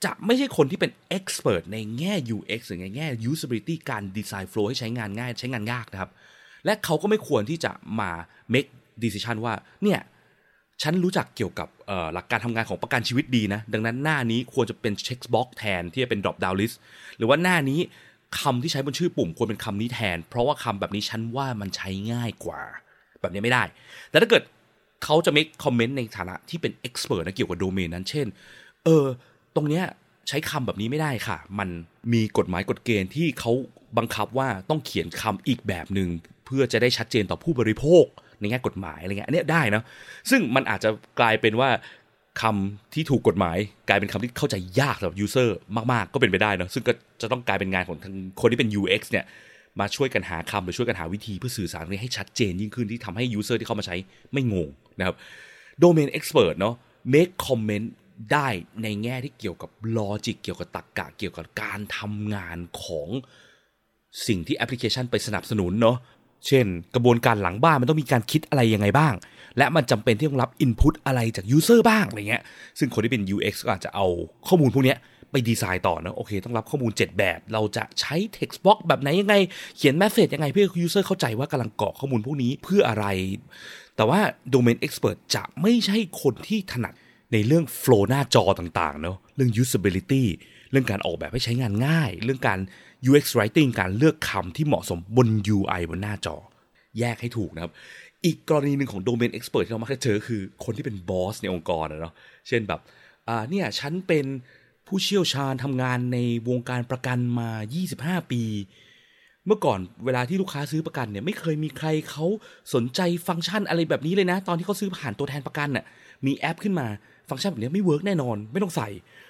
[0.04, 6.10] จะไม่ใช่คนที่เป็น expert ในแง่ UX หรือในแง่ usability การ design flow ให้ใช้งานง่าย ใช้งานยากนะครับ
[6.64, 8.10] และเขาก็ไม่ควรที่จะมา
[8.52, 8.70] make
[9.02, 10.00] decision ว่าเนี่ย
[10.82, 11.68] ฉันรู้จักเกี่ยวกับ
[12.14, 16.76] หลักการทำงานของประกันชีวิตดีนะ ดังนั้นหน้านี้ควรจะเป็นเช็คบ็อกแทนที่จะเป็น drop down list
[17.16, 17.80] หรือว่าหน้านี้
[18.40, 22.60] คำที่ใช้บนชื่อปุ่มควรเป็นคำนี้แทน เพราะว่าคำแบบนี้ฉันว่ามันใช้ง่ายกว่า
[23.20, 23.62] แบบนี้ไม่ได้
[24.10, 24.42] แต่ถ้าเกิด
[25.04, 28.26] เขาจะ make comment ในฐานะที่เป็น expert นะเกี่ยวกับโดเมนนั้น เช่น
[28.84, 29.06] เออ
[29.54, 29.84] ตรงเนี้ย
[30.28, 31.68] ใช้คำแบบนี้ไม่ได้ค่ะ มัน
[32.12, 33.52] มีกฎหมายกฎเกณฑ์ที่เขา
[33.98, 36.08] บังคับว่าต้องเขียนคำอีกแบบหนึ่ง
[36.44, 38.04] เพื่อจะได้ชัดเจนต่อผู้บริโภค
[38.40, 39.82] ในแง่กฎหมายอะไรเงี้ยอันนี้ได้นะ
[40.30, 40.90] ซึ่งมันอาจจะ
[41.20, 41.70] กลายเป็นว่า
[42.42, 45.56] คำที่ถูกกฎหมาย กลายเป็นคำที่เข้าใจยากสำหรับยูเซอร์
[45.92, 47.96] มาก ๆ ก็เป็นไปได้นะซึ่งก็จะต้องกลายเป็นงานของ
[48.40, 49.24] คนที่เป็น UX เนี่ย
[49.80, 53.96] มาช่วยกันหาคำหรือช่วยกันหาวิธีเพื่อสื่อสารนี้ให้ชัดเจนยิ่งขึ้นที่ทำให้ user ที่เข้ามาใช้
[54.32, 55.16] ไม่งงนะครับ
[55.80, 56.74] domain expert เนาะ
[57.14, 57.86] make comment
[58.32, 58.48] ได้
[58.82, 63.08] ในแง่ที่เกี่ยวกับ logic เกี่ยวกับตรรกกะเกี่ยวกับการทำงานของ
[64.26, 65.96] สิ่งที่แอปพลิเคชันไปสนับสนุนเนาะ
[66.46, 69.14] เช่น กระบวนการหลังบ้านมันต้องมีการคิดอะไรยังไงบ้าง
[69.58, 72.42] และมันจำเป็นที่ต้องรับ input อะไรจาก user บ้างอะไรเงี้ย
[72.78, 74.06] ซึ่งคนที่เป็น UX ก็อาจจะเอา
[74.48, 74.96] ข้อมูลพวกนี้
[75.30, 79.34] ไปดีไซน์ต่อนะโอเค ต้องรับข้อมูล 7 แบบ เราจะใช้ text box แบบไหนยังไง
[79.76, 83.06] เขียน message ยังไงเพื่อ user เข้าใจว่ากำลังกรอกข้อมูลพวกนี้เพื่ออะไร
[83.96, 84.20] แต่ว่า
[84.54, 86.94] Domain Expert จะไม่ใช่คนที่ถนัด
[87.32, 90.24] ในเรื่อง flow หน้าจอต่างๆเนาะเรื่อง usability
[90.70, 92.58] เรื่องการออกแบบให้ใช้งานง่าย เรื่องการ
[93.08, 96.36] UX writing การเลือกคำที่เหมาะสมบน UI บนหน้าจอ
[96.98, 97.72] แยกให้ถูกนะครับ
[98.24, 102.14] อีกกรณีหนึ่งของ domain expert ที่เรามักจะเจอคือคนที่เป็นบอสในองค์กรนะเนาะ
[102.48, 102.80] เช่นแบบ
[103.28, 104.26] อ่าเนี่ยฉันเป็น
[104.86, 107.50] ผู้เชี่ยวชาญทำงานในวงการประกันมา
[107.90, 108.42] 25 ปี
[109.46, 112.24] เมื่อก่อนเวลาที่ลูกค้าซื้อประกันเนี่ยไม่เคยมีใครเขา
[112.74, 115.84] สนใจฟังก์ชันอะไรแบบนี้เลยนะ ตอนที่เขาซื้อผ่านตัวแทนประกันน่ะ
[116.26, 116.86] มีแอปขึ้นมา
[117.28, 118.88] ฟังก์ชันแบบนี้ไม่เวิร์กแน่นอน ไม่ต้องใส่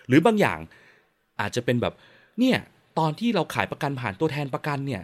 [0.09, 0.59] หรือบางอย่าง
[1.41, 1.95] อาจจะเป็นแบบ
[2.39, 2.59] เนี่ย
[2.99, 5.03] ตอนที่เราขายประกันผ่านตัวแทนประกันเนี่ย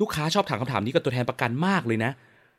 [0.00, 2.12] ลูกค้าชอบถามคำถามนี้กับตัวแทนประกันมากเลยนะ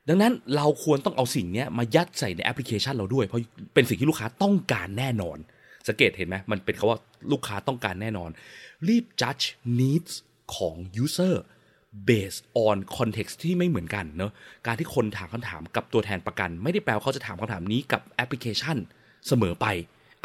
[0.09, 3.41] ดังนั้นเราควรต้องเอาสิ่งนี้มายัดใส่ในแอปพลิเคชันเราด้วย เพราะ
[3.73, 5.37] เป็นสิ่งที่ลูกค้าต้องการแน่นอน
[5.87, 6.99] สังเกตเห็นไหมมันเป็นคาว่า
[7.31, 8.29] ลูกค้าต้องการแน่นอน
[8.87, 9.45] รีบ judge
[9.79, 10.13] needs
[10.55, 11.35] ของ user
[12.09, 14.31] based on context ที่ไม่เหมือนกันเนาะ
[14.67, 18.77] การที่คนถามคำถามกับตัวแทนประกัน ไม่ได้แปลว่าเขาจะถามคำถามนี้กับแอปพลิเคชัน
[19.27, 19.67] เสมอไป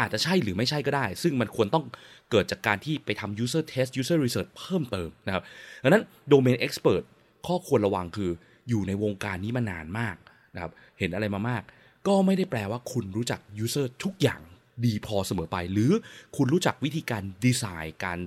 [0.02, 1.84] อาจจะใช่หรือไม่ใช่ก็ได้ ซึ่งมันควรต้อง
[2.30, 5.42] เกิดจากการที่ไปทำ user test user research เพิ่มเติมนะครับ
[5.82, 7.02] ดังนั้น domain expert
[7.46, 8.30] ข้อควรระวังคือ
[8.68, 10.16] อยู่ในวงการนี้มานานมาก
[10.54, 11.62] นะครับเห็นอะไรมามาก
[12.06, 14.40] ก็ไม่ได้แปลว่าคุณรู้จัก user ทุกอย่าง
[14.84, 15.92] ดีพอเสมอไป หรือ
[16.36, 18.18] คุณรู้จักวิธีการดีไซน์การ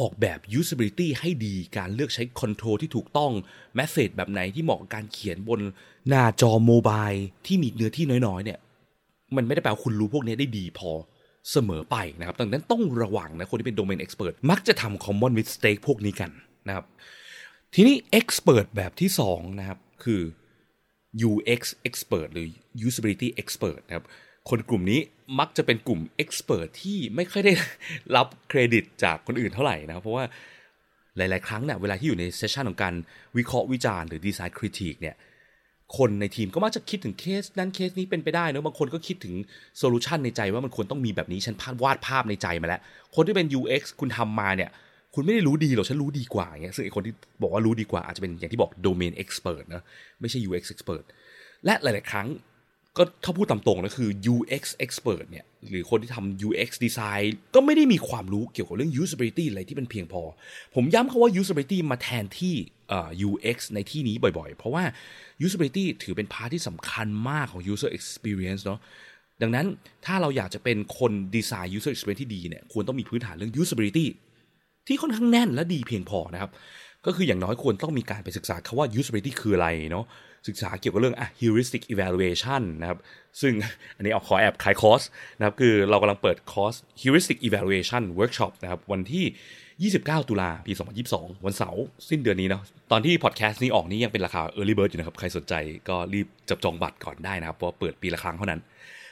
[0.00, 3.32] ออกแบบ usability ให้ดีการเลือกใช้ control ที่ถูกต้อง
[3.78, 5.60] message แบบไหนที่เหมาะกับการเขียนบน
[6.08, 7.08] หน้าจอโมบาย
[7.46, 8.58] ที่มีเนื้อที่น้อยๆเนี่ย
[9.36, 10.90] มันไม่ได้แปลว่าคุณรู้พวกนี้ได้ดีพอ
[11.52, 16.30] เสมอไปนะครับดังนั้นต้องระวังนะคนที่เป็น domain expert มักจะทำ common mistake พวกนี้กัน
[16.68, 16.84] นะครับ
[17.74, 20.22] ทีนี้ expert แบบที่2นะครับคือ
[21.30, 22.46] UX expert หรือ
[22.86, 24.06] usability expert นะครับ
[24.50, 25.00] คนกลุ่มนี้
[25.38, 27.52] มักจะเป็นกลุ่ม expert ที่ไม่ค่อยได้
[28.16, 30.24] รับเครดิตจากคนอื่นเท่าไหร่นะครับ เพราะว่า
[31.16, 32.94] หลาย ๆ ครั้งเนี่ยเวลาที่อยู่ใน session ของการ
[33.36, 35.16] วิเคราะห์วิจารณ์หรือ design critique เนี่ย
[35.96, 39.34] คนในทีมก็มักจะคิดถึงเคสนั้นเคสนี้เป็นไปได้เนะบางคนก็คิดถึง
[39.78, 42.80] solution ในใจว่ามันควรต้องมีแบบนี้ฉันวาดภาพในใจมาแล้ว
[43.14, 44.70] คนที่เป็น UX คุณทำมาเนี่ย
[45.14, 49.82] คุณไม่ได้รู้ดีหรอกฉันรู้ดีกว่าอย่างเงี้ยซึ่งไอคนที่บอกว่ารู้ดีกว่าอาจจะเป็นอย่างที่บอก domain expert นะ
[50.20, 51.04] ไม่ใช่ UX expert
[51.64, 52.28] และหลาย ๆ ครั้ง
[52.96, 60.22] ก็ถ้าพูดตามตรงนะคือ UX expert เนี่ยหรือคนที่ทำ UX design ก็ไม่ได้มีความรู้เกี่ยวกับเรื่อง usability อะไรที่เป็นเพียงพอ
[60.74, 62.54] ผมย้ำคาว่า usability มาแทนที่
[63.28, 64.84] UX ในที่นี้บ่อยๆ เพราะว่า
[65.46, 68.80] usability ถือเป็นพาร์ทที่สำคัญมากของ user experience เนาะ
[69.42, 69.66] ดังนั้น
[70.06, 74.06] ถ้าเราอยากจะเป็นคนดีไซน์ user experience ที่ดีเนี่ยควรต้องมีพื้นฐานเรื่อง usability
[74.86, 76.50] ที่ค่อนข้างแน่นและดีเพียงพอนะครับ
[77.06, 80.04] ก็คืออย่างน้อยควรต้องมีการไปศึกษาคาว่า usability คืออะไรเนาะ
[80.48, 82.98] ศึกษาเกี่ยวกับเรื่องอะ heuristic evaluation นะครับ
[83.40, 83.52] ซึ่ง
[83.96, 85.02] อันนี้เอาขอแอบขายคอร์ส
[85.38, 90.72] นะครับ คือเรากำลังเปิดคอร์ส heuristic evaluation workshop นะครับ วันที่ 29 ตุลาปี
[91.08, 95.54] 2022 วันเสาร์สิ้นเดือนนี้เนาะตอนที่พอดแคสต์นี้ออกนี่ยังเป็นราคา early bird อยู่นะครับ ใครสนใจ
[95.88, 98.60] ก็รีบจับจองบัตรก่อนได้นะครับ เพราะเปิดปีละครั้งเท่านั้น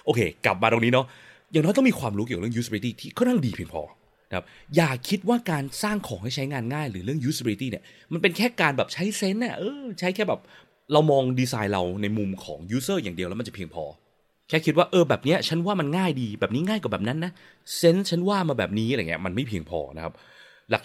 [0.05, 1.07] โอเค กลับมาตรงนี้เนาะ
[1.53, 3.83] อย่างน้อยต้องมีความรู้เกี่ยวกับเรื่อง usability ที่ค่อนข้างดีเพียงพอ
[4.35, 4.45] ครับ
[4.77, 10.41] อย่าคิดว่าการสร้างของให้ใช้งานง่าย หรือเรื่อง usability เนี่ยมันเป็นแค่การแบบใช้เซนส์น่ะเออใช้แค่แบบ
[10.93, 13.85] เรามองดีไซน์เราในมุมของ user อย่างเดียวแล้วมันจะเพียงพอ
[14.49, 17.33] แค่คิดว่าเออแบบนี้ฉันว่ามันง่ายดีแบบนี้ง่ายกว่าแบบนั้นนะ
[17.77, 20.13] เซนส์ฉันว่ามาแบบนี้อะไรเงี้ยมันไม่เพียงพอนะครับ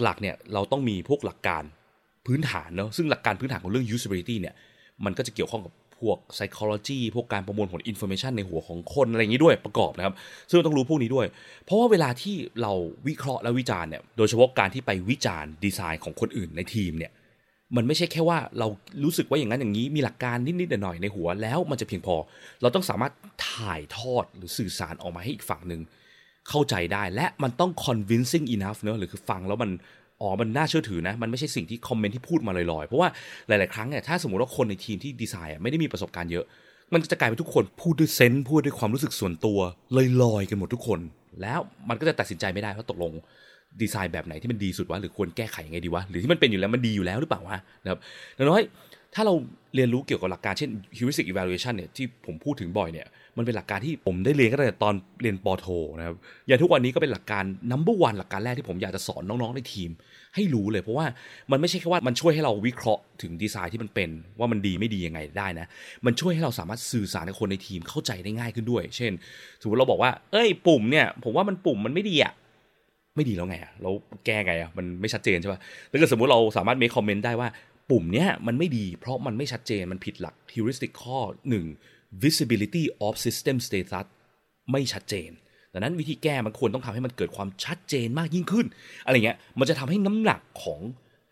[0.03, 1.63] หลักๆเนี่ยเราต้องมีพวกหลักการ
[2.27, 4.55] พื้นฐานเนาะซึ่งหลักการพื้นฐานของเรื่อง usability เนี่ย
[5.05, 10.15] มันก็จะเกี่ยวข้องกับ พวก psychology พวกการประมวลผล information ในหัวของคนอะไรอย่างนี้ด้วยประกอบนะครับ
[10.49, 11.27] ซึ่งต้องรู้พวกนี้ด้วย
[11.65, 12.73] เพราะว่าเวลาที่เรา
[13.07, 17.11] วิเคราะห์และวิจารณ์เนี่ยโดยเฉพาะการที่ไปวิจารณ์ดีไซน์ของคนอื่นในทีมเนี่ย
[17.75, 18.67] มันไม่ใช่แค่ว่าเรา
[19.03, 22.15] รู้สึกว่าอย่างนั้นอย่างนี้มีหลักการนิดๆหน่อยๆในหัวแล้วมันจะเพียงพอ
[22.61, 23.13] เราต้องสามารถ
[23.51, 25.81] ถ่ายทอดหรือสื่อสารออกมาให้อีกฝั่งหนึ่ง
[26.49, 29.71] เข้าใจได้และมันต้อง convincing enough เนอะหรือคือฟังแล้วมัน
[30.21, 33.09] อ๋อ มันน่าเชื่อถือนะ มันไม่ใช่สิ่งที่คอมเมนต์ที่พูดมาลอยๆ เพราะว่า
[33.47, 36.45] หลาย ๆ ครั้งเนี่ย ถ้าสมมติว่าคนในทีมที่ดีไซน์ไม่ได้มีประสบการณ์เยอะ
[36.93, 39.59] มันจะกลายเป็นทุกคนพูดด้วยเซนส์พูดด้วยความรู้สึกส่วนตัว
[40.23, 40.99] ลอยๆ กันหมดทุกคน
[41.41, 43.11] แล้วมันก็จะตัดสินใจไม่ได้ว่าตกลง
[43.81, 47.99] ดีไซน์แบบไหนที่มันดีสุดวะ หรือควรแก้ไขยังไงดีวะ หรือที่มันเป็นอยู่แล้วมันดีอยู่แล้วหรือเปล่าวะนะครับ
[48.37, 48.65] นั้น
[49.15, 49.33] ถ้าเรา
[49.75, 55.65] เรียนรู้เกี่ยวกับหลักการเช่น heuristic evaluation เนี่ยที่ผมพูดถึงบ่อยเนี่ย มันเป็นหลักการที่ผมได้เรียนก็ตั้งแต่ตอนเรียนปโท
[55.97, 56.15] นะครับ
[56.47, 59.89] อย่างทุกวันนี้ก็เป็นหลักการ number one หลักการแรกที่ผมอยากจะสอนน้องๆในทีม
[60.35, 61.05] ให้รู้เลย เพราะว่า
[61.51, 65.67] มันไม่ใช่แค่ว่ามันช่วยให้เราวิเคราะห์ถึงดีไซน์ที่มันเป็นว่ามันดีไม่ดียังไงได้นะ
[66.05, 69.11] มันช่วยให้เราสามารถสื่อสารกับคนในทีมเข้าใจได้ง่ายขึ้นด้วย เช่น
[69.61, 72.33] สมมติเราบอกว่า เอ้ย ปุ่มเนี่ย ผมว่ามันปุ่มมันไม่ดีอะ
[73.15, 73.91] ไม่ดีแล้วไงอะเรา
[74.25, 77.49] แก้ไงอะมันไม่ชัดเจนใช่ป่ะแล้วก็สมมติเราสามารถมีคอมเมนต์ได้ว่า
[77.91, 81.19] ปุ่มเนี้ยมันไม่ดีเพราะมันไม่ชัดเจนมันผิดหลัก heuristic ข้อ
[81.63, 84.05] 1 visibility of system status
[84.71, 85.31] ไม่ชัดเจน
[85.73, 88.65] ดังนั้นวิธีแก้มันควรต้องทำให้มันเกิดความชัดเจนมากยิ่งขึ้น
[89.05, 90.79] อะไรเงี้ย มันจะทำให้น้ำหนักของ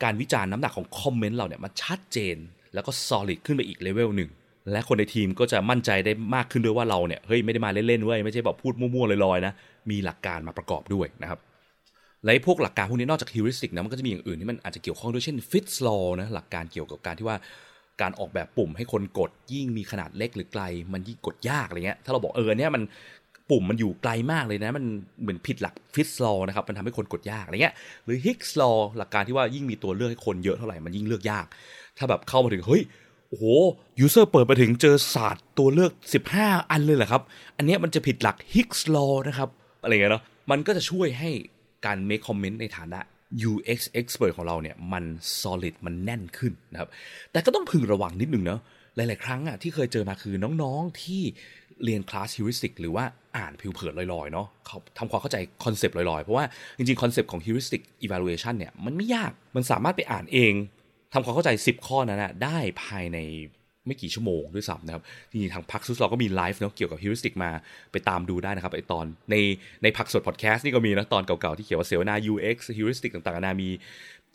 [0.03, 2.37] การวิจารณ์น้ำหนักของคอมเมนต์เราเนี่ยมันชัดเจน
[2.73, 4.29] แล้วก็ solid ขึ้นไปอีกเลเวลหนึ่ง
[4.71, 9.53] และคนในทีมก็จะมั่นใจได้มากขึ้นด้วยว่าเราเนี่ย เฮ้ยไม่ได้มาเล่นๆเว้ย ไม่ใช่แบบพูดมั่วๆลอยๆนะ
[9.89, 11.39] มีหลักการมาประกอบด้วยนะครับ
[12.23, 15.89] และพวกหลักการพวกนี้นอกจาก heuristic นะมันก็จะมีอย่างอื่นที่มันอาจจะเกี่ยวข้องด้วยเช่น Fitts's law
[16.21, 17.37] นะหลักการเกี่ยวกับการที่ว่า
[18.01, 22.83] การออกแบบปุ่มให้คนกดยิ่งมีขนาดเล็กหรือไกล มันยิ่งกดยากอะไรเงี้ยถ้าเราบอกเออเนี่ยมัน
[23.49, 24.85] ปุ่มมันอยู่ไกลมากเลยนะ มัน
[25.21, 31.45] เหมือนผิดหลัก Fitts's law นะครับ มันทำให้คนกดยากอะไรเงี้ยหรือ Hick's law หลักการที่ว่ายิ่งมีตัวเลือกให้คนเยอะเท่าไหร่มันยิ่งเลือกยาก
[31.97, 32.83] ถ้าแบบเข้ามาถึงเฮ้ย
[33.29, 33.45] โอ้โห
[33.99, 35.91] user เปิดมาถึงเจอซัดตัวเลือก
[36.31, 37.21] 15 อันเลยเหรอครับ
[37.57, 39.49] อันนี้มันจะผิดหลัก Hick's law นะครับ
[39.83, 41.29] อะไรเงี้ยเนาะมันก็จะช่วยให้
[41.85, 42.99] การ make comment ในฐานะ
[43.51, 45.05] UX expert ของเราเนี่ยมัน
[45.41, 46.89] solid มันแน่นขึ้นนะครับ
[47.31, 48.61] แต่ก็ต้องพึงระวังนิดนึงเนาะ
[48.95, 51.21] หลาย ๆ ครั้งอะที่เคยเจอมาคือน้องๆที่
[51.83, 53.05] เรียนคลาส heuristic หรือว่า
[53.37, 56.45] อ่านผิวเผินลอยๆเนาะเขาทำความเข้าใจคอนเซปต์ลอยๆ เพราะว่า
[56.77, 60.53] จริง ๆ คอนเซปต์ของ heuristic evaluation เนี่ยมันไม่ยากมันสามารถไปอ่านเอง
[61.13, 63.17] ทำความเข้าใจ 10 ข้อนั้นนะได้ภายใน
[63.87, 67.51] ไม่กี่ชั่วโมงด้วยซ้ำนะครับจริงๆทางพักซุสเราก็มีไลฟ์เนาะเกี่ยวกับ heuristic มา
[67.91, 69.35] ไปตามดูได้นะครับไอตอนใน
[69.83, 73.69] ในพักสดพอดแคสต์นี่ก็มีนะตอนเก่าๆที่เขียนว่าเสวนา UX heuristic ต่างๆนานามี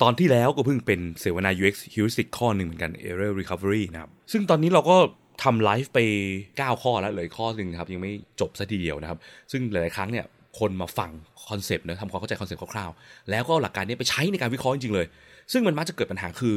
[0.03, 4.97] ตอนที่แล้วก็เพิ่งเป็นเสวนา UX heuristic ข้อหนึ่งเหมือนกัน error recovery นะครับ ซึ่งตอนนี้เราก็
[5.43, 5.99] ทำไลฟ์ไป
[6.41, 9.19] 9 ข้อแล้วเหลือข้อหนึ่งครับ ยังไม่จบซะทีเดียวนะครับ
[9.53, 10.27] ซึ่งหลาย ๆ ครั้งเนี่ย
[10.59, 11.11] คนมาฟัง
[11.49, 15.07] concept นะทำความเข้าใจ concept คร่าว ๆ แล้วก็หลักการนี้ไปใช้ในการวิเคราะห์จริง ๆ เลย
[15.53, 16.57] ซึ่งมันมักจะเกิดปัญหาคือ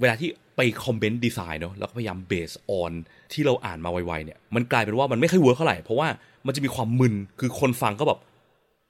[0.00, 2.92] เวลาที่ไป comment design เนาะแล้วก็พยายาม base on
[3.32, 6.08] ที่เราอ่านมาไวๆเนี่ยมันกลายเป็นว่ามันไม่ค่อย work เท่าไหร่ เพราะว่า
[6.46, 8.18] มันจะมีความมึนคือคนฟังก็แบบ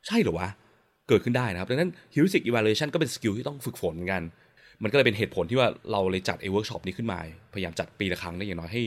[0.06, 0.48] ใช่เหรอวะ
[1.08, 4.22] เกิดขึ้นได้นะครับ ดังนั้น heuristic evaluation ก็เป็น skill ที่ต้องฝึกฝนเหมือนกัน
[4.82, 7.18] มันก็เลยเป็นเหตุผลที่ว่าเราเลยจัดไอ้เวิร์กช็อปนี้ขึ้นมา
[7.54, 8.82] พยายามจัดปีละครั้งได้อย่างน้อยให้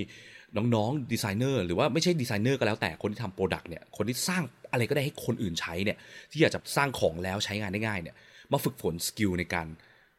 [0.75, 5.97] น้องๆดีไซเนอร์หรือว่าไม่ใช่ดีไซเนอร์ก็แล้วแต่คนที่ทำ product เนี่ยคนที่สร้างอะไรก็ได้ให้คนอื่นใช้เนี่ย
[6.31, 8.15] ที่อยากจะสร้างของแล้วใช้งานได้ง่ายเนี่ย
[8.51, 9.67] มาฝึกฝน skill ในการ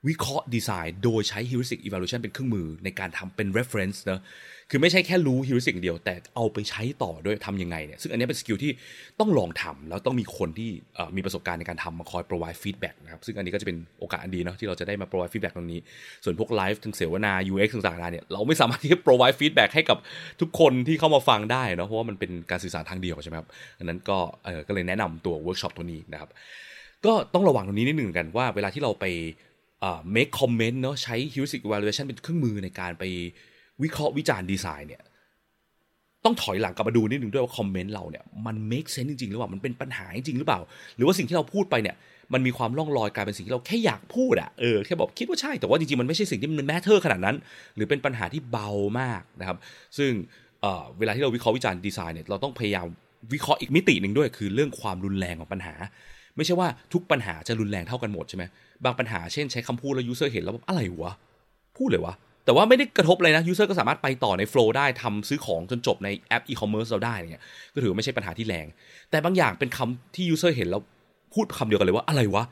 [0.09, 4.21] วิเคราะห์ดีไซน์โดยใช้ heuristic evaluation เป็นเครื่องมือในการทำเป็น reference นะ
[4.71, 8.73] คือไม่ใช่แค่รู้ heuristic เดียวแต่เอาไปใช้ต่อด้วยทำยังไงเนี่ยซึ่งอันนี้เป็นสกิลที่
[9.21, 10.71] ต้องลองทำแล้วต้องมีคนที่
[11.17, 15.81] มีประสบการณ์ในการทำมาคอย provide feedback นะครับซึ่งอันนี้ก็จะเป็นโอกาสอันดีเนาะที่เราจะได้มา provide feedback ตรงนี้
[16.25, 19.99] ส่วนพวกไลฟ์ทั้งเสวนา UX ต่างๆเนี่ยเราไม่สามารถที่จะ provide feedback ให้กับ
[20.41, 26.31] ทุกคนที่เข้ามาฟังได้เนาะเพราะว่ามันเป็นการสื่อสารทางเดียวใช่ไหมครับอันนั้นก็เออก็เลยแนะนำตัว workshop ตัวนี้นะครับ
[27.07, 29.05] ก็ต้องระวังตรงนี้นิดหนึ่งกันว่าเวลาที่เราไป
[30.15, 33.05] make comment เนาะใช้ heuristic evaluation เป็นเครื่องมือในการไป
[33.83, 35.03] วิเคราะห์วิจารณ์ดีไซน์เนี่ย
[36.25, 40.61] ต้องถอยหลังกลับมาดูนิดนึงด้วยว่า comment เราเนี่ยมัน make sense จริงๆหรือเปล่ามันเป็นปัญหาจริงหรือเปล่า
[40.97, 41.97] หรือว่าสิ่งที่เราพูดไปเนี่ย
[42.33, 47.37] มันมีความล่องลอยกลายเป็นสิ่งที่เราแค่อยากพูดอะเออแค่บอกคิดว่าใช่แต่ว่าจริงๆมันไม่ใช่สิ่งที่มัน matter ขนาดนั้น
[47.77, 48.69] หรือเป็นปัญหาที่เบา
[49.01, 49.57] มากนะครับ
[49.99, 50.11] ซึ่ง
[50.61, 52.87] เวลาที่เราวิเคราะห์วิจารณ์ดีไซน์เนี่ยเราต้องพยายาม
[53.33, 55.75] วิเคราะห์อีกมิติหนึ่งด้วย คือเรื่องความรุนแรงของปัญหา
[56.37, 58.45] ไม่ใช่ว่าทุกปัญหาจะรุนแรงเท่ากันหมดใช่ไหม
[58.85, 61.13] บางปัญหาเช่นใช้คำพูดแล้ว user เห็นแล้วแบบอะไรวะ
[61.79, 62.15] พูดเลยวะ
[62.45, 67.43] แต่ว่าไม่ได้กระทบเลยนะ user ก็สามารถไปต่อใน flow ได้ทำซื้อของจนจบในแอปอีคอมเมิร์ซเราได้เนี่ย
[67.75, 68.67] ก็ถือว่าไม่ใช่ปัญหาที่แรง
[69.11, 70.83] แต่บางอย่างเป็นคำที่ user เห็นแล้ว
[71.35, 72.45] พูดคำเดียวกันเลยว่าอะไรวะ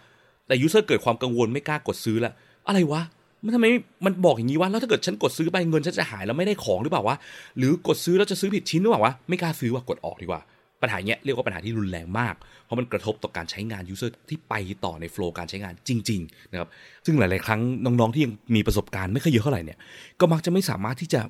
[0.47, 2.33] แต่ user เกิดความกังวลไม่กล้ากดซื้อแล้ว
[2.69, 3.03] อะไรวะ
[3.45, 3.67] มันทำไม
[4.05, 7.17] มันบอกอย่างนี้วะแล้วถ้าเกิดฉันกดซื้อไปเงินฉันจะหายแล้วไม่ได้ของหรือเปล่าวะ
[7.59, 10.41] หรือกดซื้อแล้วจะซื้อผิดชิ้นหรือเปล่าวะไม่กล้าซื้อว่ะกดออกดีกว่า
[10.83, 16.69] ปัญหาเนี้ยเรียกว่าปัญหาที่รุนแรงมาก เพราะมันกระทบต่อการใช้งานยูเซอร์ที่ไปต่อในโฟล์การใช้งานจริงๆนะครับ
[17.07, 19.79] ซึ่งหลาย ๆ ครั้งน้องๆที่ยังมีประสบการณ์ไม่ค่อยเยอะเท่าไหร่เนี่ย
[20.21, 21.21] ก็มักจะไม่สามารถที่จะ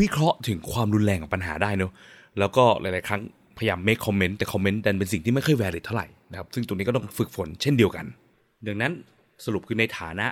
[0.00, 1.92] วิเคราะห์ถึงความรุนแรงของปัญหาได้เนาะ
[2.38, 3.22] แล้วก็หลาย ๆ ครั้ง
[3.58, 8.06] พยายาม make comment แต่คอมเมนต์ดันเป็นสิ่งที่ไม่ค่อย valid เท่าไหร่นะครับซึ่งตรงนี้ก็ต้องฝึกฝนเช่นเดียวกัน
[8.66, 8.92] ดังนั้น
[9.44, 10.26] สรุปคือในฐานะ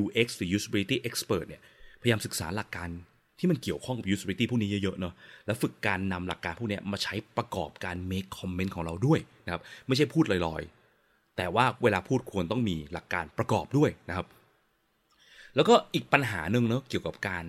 [0.00, 1.62] UX หรือ usability expert เนี่ย
[2.00, 2.88] พยายามศึกษาหลักการ
[3.38, 5.14] ที่มันเกี่ยวข้องกับ usability พวกนี้เยอะๆเนาะ
[5.46, 14.26] แล้วฝึกการนำหลักการพวกนี้มาใช้ประกอบการ make comment ของเราด้วยนะครับไม่ใช่พูดลอยๆ แต่ว่าเวลาพูดควรต้องมีหลักการประกอบด้วยนะครับ
[15.56, 17.44] แล้วก็อีกปัญหาหนึ่งเนาะเกี่ยวกับการ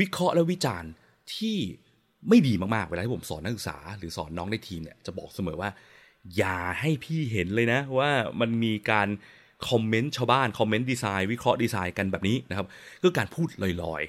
[0.00, 0.90] วิเคราะห์และวิจารณ์
[1.34, 1.56] ที่
[2.28, 5.70] ไม่ดีมากๆ เวลาที่ผมสอนนักศึกษา หรือสอนน้องในทีมเนี่ยจะบอกเสมอว่า
[6.36, 9.08] อย่าให้พี่เห็นเลยนะว่ามันมีการ
[9.68, 12.66] คอมเมนต์ชาวบ้านคอมเมนต์ดีไซน์วิเคราะห์ดีไซน์กันแบบนี้นะครับ
[13.02, 13.48] ก็การพูด
[13.84, 14.02] ลอย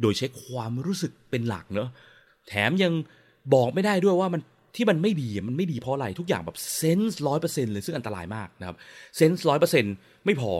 [0.00, 1.88] โดยใช้ความรู้สึกเป็นหลักเนอะ
[2.48, 2.92] แถมยัง
[3.54, 4.40] บอกไม่ได้ด้วยว่ามัน
[4.76, 8.76] ที่มันไม่ดีมันไม่ดีเพราะอะไรทุกอย่างแบบเซนส์ร้อยเปอร์เซ็นต์เลยซึ่งอันตรายมากนะครับ
[9.16, 10.52] เซนส์ร้อยเปอร์เซ็นต์ไม่พอ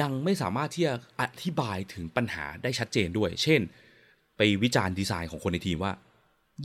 [0.00, 3.60] ยังไม่สามารถที่จะอธิบายถึงปัญหาได้ชัดเจนด้วย เช่น
[4.36, 5.92] ไปวิจารณ์ดีไซน์ของคนในทีมว่า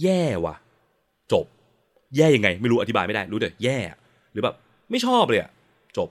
[0.02, 0.56] แย่ว่ะ
[1.32, 1.46] จบ
[2.18, 3.78] แย่ยังไง ไม่รู้อธิบายไม่ได้รู้แต่แย่
[4.32, 4.56] หรือแบบ
[4.92, 5.52] ไม่ชอบเลยอะ
[5.98, 6.10] จบ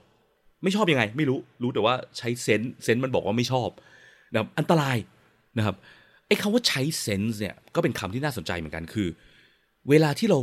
[0.63, 3.69] ไม่ชอบยังไง ไม่รู้รู้แต่ว่าใช้เซนส์เซนส์มันบอกว่าไม่ชอบ
[4.33, 4.97] นะอันตราย
[5.57, 5.75] นะครับ
[6.29, 9.07] ไอ้คำว่าใช้เซนส์เนี่ยก็เป็นคำที่น่าสนใจเหมือนกันคือ
[9.89, 10.39] เวลาที่เรา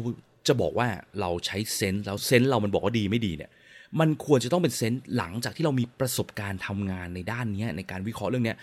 [0.49, 0.89] จะบอกว่า
[1.21, 3.51] เราใช้เซนส์แล้วเซนส์เรามันบอกว่าดีไม่ดีเนี่ย
[4.01, 8.55] มันควรจะต้องเป็นเซนส์หลังจากที่เรามีประสบการณ์ทำงานในด้านนี้ในการวิเคราะห์เรื่องนี้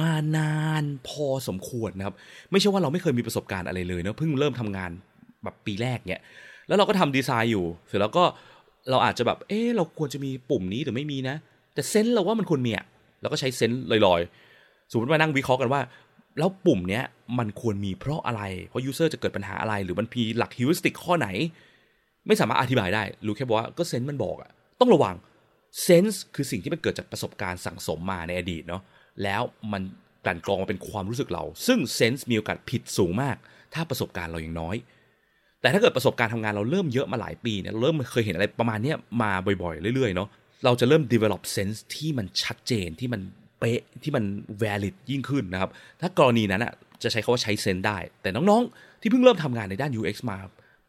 [0.00, 2.14] มานานพอสมควรนะครับ
[2.50, 4.90] ไม่ใช่ว่าเราไม่เคยมีประสบการณ์อะไรเลยเนะเพิ่งเริ่มทำงาน
[5.44, 6.22] แบบปีแรกเนี่ย
[6.68, 8.24] แล้วเราก็ทำดีไซน์อยู่ เสร็จแล้วก็
[8.90, 11.36] เราอาจจะแบบเออเราควรจะมีปุ่มนี้หรือไม่มีนะ
[11.74, 12.84] แต่ sense เราว่ามันควรมีอะ
[13.20, 15.80] เราก็ใช้ sense ลอยๆ สมมติมานั่งวิเคราะห์กันว่า
[16.38, 17.04] แล้วปุ่มเนี้ย
[17.38, 21.28] มันควรมีเพราะอะไร เพราะ user จะเกิดปัญหาอะไร หรือมันมีหลัก heuristic ข้อไหน
[22.26, 25.16] ไม่สามารถอธิบายได้ รู้แค่บอกว่าก็ sense มันบอกอะต้องระวัง
[25.82, 28.82] sense คือสิ่งที่มันเกิดจากประสบการณ์สั่งสมมาในอดีตเนาะ
[29.22, 29.42] แล้ว
[29.72, 29.82] มัน
[30.24, 33.36] กลั่นกรองมาเป็นความรู้สึกเรา ซึ่ง sense มีโอกาสผิดสูงมาก
[33.74, 34.76] ถ้าประสบการณ์เรายังน้อย
[35.60, 39.30] แต่ถ้าเกิดประสบการณ์ทำงานเราเริ่มเยอะมาหลายปีเนี่ยเริ่มเคยเห็นอะไรประมาณนี้มา
[39.62, 40.28] บ่อยๆ เรื่อยๆเนาะ
[40.64, 43.20] เราจะเริ่ม develop sense ที่มันชัดเจนที่มัน
[43.62, 44.24] เป๊ะที่มัน
[44.62, 45.70] valid ยิ่งขึ้นนะครับ
[46.00, 46.72] ถ้ากรณีนั้นอะ
[47.02, 50.38] จะใช้คาว่าใช้เซนได้ แต่น้องๆ ที่เพิ่งเริ่มทำงานในด้าน UX มา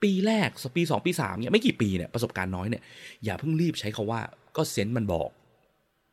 [0.03, 2.81] ปีแรกปี 2 ปี3เนี่ยไม่กี่ปีเนี่ยประสบการณ์น้อยเนี่ย
[3.23, 4.21] อย่าเพิ่งรีบใช้คาว่า
[4.57, 5.29] ก็เซนมันบอก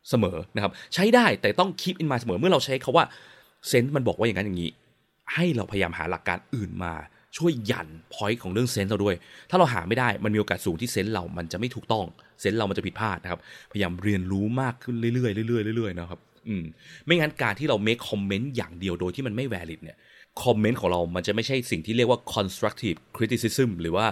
[0.09, 3.05] เสมอนะครับใช้ได้แต่ต้องคิดอินมาเสมอเมื่อเราใช้คาว่า
[3.67, 4.71] sense มันบอกว่าอย่างนั้นอย่างนี้
[5.33, 6.93] ให้เราพยายามหาหลักการอื่นมา
[7.37, 9.15] ช่วยยัน point ของเรื่อง sense เราด้วย
[9.49, 12.05] ถ้าเราหาไม่ได้ มันมีโอกาสสูงที่ sense เรา มันจะไม่ถูกต้อง
[12.41, 13.39] sense เรามันจะผิดพลาดนะครับ
[13.71, 16.63] พยายามเรียนรู้มากขึ้นเรื่อยๆเรื่อยๆเรื่อยๆนะครับ อืม
[17.05, 19.97] ไม่งั้นการที่เรา make comment อย่างเดียวโดยที่มันไม่ valid เนี่ย
[20.43, 24.07] comment ของเรามันจะไม่ใช่สิ่งที่เรียกว่า constructive criticism หรือว่า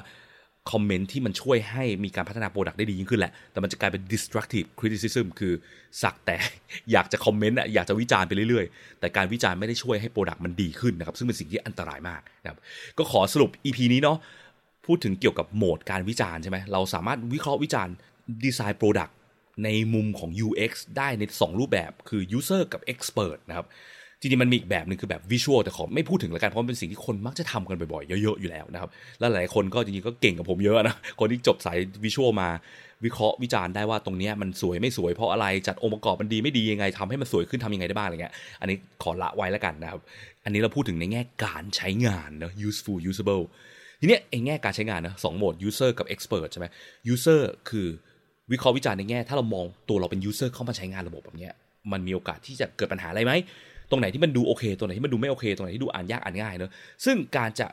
[0.71, 5.53] comment ที่มันช่วยให้มีการพัฒนา product ได้ดียิ่งขึ้นแหละ แต่มันจะกลายเป็น destructive criticism คือ
[6.01, 6.37] สักแต่
[6.91, 12.59] อยากจะ comment อะอยากจะวิจารณ์ไปเรื่อยๆ แต่การวิจารณ์ไม่ได้ช่วยให้ product มันดีขึ้นนะครับ ซึ่งเป็นสิ่งที่อันตรายมากนะครับ
[12.97, 14.17] ก็ขอสรุป EP นี้เนาะ
[14.85, 17.93] พูดถึงเกี่ยวกับโหมดการวิจารณ์ใช่ไหม เราสามารถวิเคราะห์วิจารณ์
[18.45, 19.15] design product
[19.63, 23.67] ในมุมของ UX ได้ใน 2 รูปแบบคือ user กับ expert นะครับ
[24.21, 32.49] จริงๆมันมีอีกแบบหนึ่งคือแบบ visual แต่ขอไม่พูดถึงแล้วกันเพราะมันเป็นสิ่งที่คนมักจะทำกันบ่อยๆเยอะๆอยู่แล้วนะครับแล้วหลายคนก็จริงๆก็เก่งกว่าผมเยอะนะคนที่จบสายวิชวลมา
[33.05, 39.99] วิเคราะห์วิจารณ์ได้ว่าตรงนี้มันสวยไม่สวยเพราะอะไรจัดองค์ประกอบมันดีไม่ดียังไงทำให้มันสวยขึ้นทำยังไงได้บ้างอะไรเงี้ยอันนี้ขอละไว้แล้วกันนะครับ
[40.45, 43.43] อันนี้เราพูดถึงในแง่การใช้งานนะ useful usable
[43.99, 46.67] ทีเนี้ยไอ้แง่การใช้งานนะสองโหมด user กับ expert ใช่ไหม
[47.13, 47.87] user คือ
[48.51, 51.49] วิเคราะห์วิจารณ์ในแง่ ถ้าเรามองตัวเราเป็น user เข้ามาใช้งานระบบแบบนี้
[51.91, 53.33] มันมีโอกาสที่จะเกิดปัญหาอะไรไหม
[53.89, 56.71] ตรงไหนที่มันดูโอเค ตรงไหนที่มันดูไม่โอเค ตรงไหนที่ดูอ่านยากอ่านง่ายเนอะ
[57.05, 57.67] ซึ่งการจะ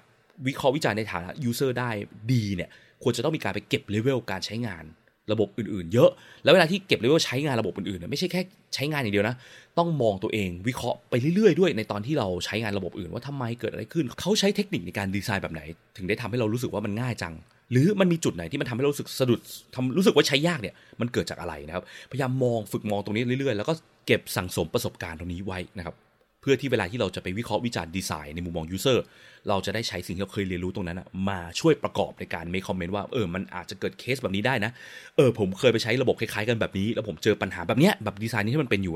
[0.47, 1.91] วิเคราะห์วิจารณ์ในฐานะ user ได้
[2.33, 2.69] ดีเนี่ย
[3.03, 4.85] ควรจะต้องมีการไปเก็บเลเวลการใช้งาน
[5.33, 6.11] ระบบอื่นๆ เยอะ
[6.45, 8.41] แล้วเวลาที่เก็บเลเวลใช้งานระบบอื่นๆเนี่ยไม่ใช่แค่
[8.75, 9.35] ใช้งานอย่างเดียวนะ
[9.79, 15.63] ต้องมองตัวเองวิเคราะห์ไปเรื่อยๆ ด้วยในตอนที่เราใช้งานระบบอื่น ว่าทำไมเกิดอะไรขึ้น เขาใช้เทคนิคในการดีไซน์แบบไหน
[15.97, 17.35] ถึงได้ทำให้เรารู้สึกว่ามันง่ายจัง
[17.71, 19.41] หรือมันมีจุดไหนที่มันทำให้เรารู้สึกสะดุด
[19.75, 23.73] ทำรู้สึกว่าใช้ยากเนี่ยมันเกิดจากอะไรนะครับ พยายามมองฝึกมองตรงนี้เรื่อยๆ แล้วก็
[24.07, 25.95] เก็บสั่งสมประสบการณ์ตรงนี้ไว้นะครับ
[26.41, 29.05] เพื่อที่เวลาที่เราจะไปวิเคราะห์วิจารณ์ดีไซน์ในมุมมองยูเซอร์
[29.49, 34.71] เราจะได้ใช้สิ่งที่เราเคยเรียนรู้ตรงนั้นมาช่วยประกอบในการเมคคอมเมนต์ว่าเออมันอาจจะเกิดเคสแบบนี้ได้นะ
[35.17, 38.95] เออผมเคยไปใช้ระบบคล้ายๆกันแบบนี้ แล้วผมเจอปัญหาแบบเนี้ยแบบดีไซน์นี้ที่มันเป็นอยู่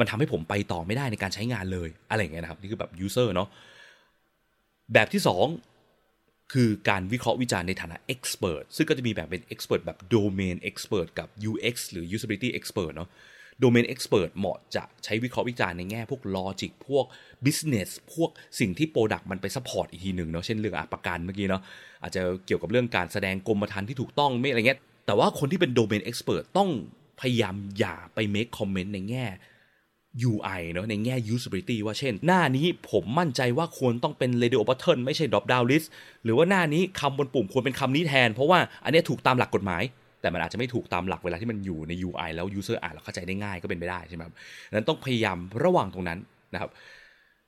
[0.00, 3.48] มันทำให้ผมไปต่อไม่ได้ในการใช้งานเลยอะไรอย่างเงี้ยนะครับนี่คือแบบยูเซอร์เนาะ
[4.92, 5.67] แบบที่ 2
[6.52, 13.08] คือการวิเคราะห์วิจารณ์ในฐานะ expert ซึ่งก็จะมีแบบเป็น expert แบบ domain expert กับ UX หรือ usability expert เนาะ
[13.60, 17.04] domain expert เหมาะจะใช้วิเคราะห์วิจารณ์ในแง่พวก logic พวก
[17.44, 18.30] business พวก
[18.60, 21.62] สิ่งที่ product มันไป support อีกทีหนึ่งเนาะ เช่นเรื่องอประกันเมื่อกี้เนาะ
[22.02, 26.70] อาจจะเกี่ยวกับเรื่องการแสดงกรมธรรม์ที่ถูกต้องไม่อะไรเงี้ย แต่ว่าคนที่เป็น domain expert ต้อง
[27.20, 29.26] พยายามอย่าไป make comment ในแง่
[30.30, 35.86] UI เนาะในแง่ usability ว่าเช่น หน้านี้ผมมั่นใจว่าควรต้องเป็น radio button ไม่ใช่ drop down list
[36.24, 39.82] หรือว่าหน้านี้คำบนปุ่มควรเป็นคำนี้แทน เพราะว่าอันนี้ถูกตามหลักกฎหมาย
[40.20, 44.34] แต่มันอาจจะไม่ถูกตามหลักเวลาที่มันอยู่ใน UI แล้ว user อ่านแล้วเข้าใจได้ง่ายก็เป็นไปได้ใช่ไหมครับ
[44.72, 46.18] นั้นต้องพยายามระวังตรงนั้น
[46.54, 46.70] นะครับ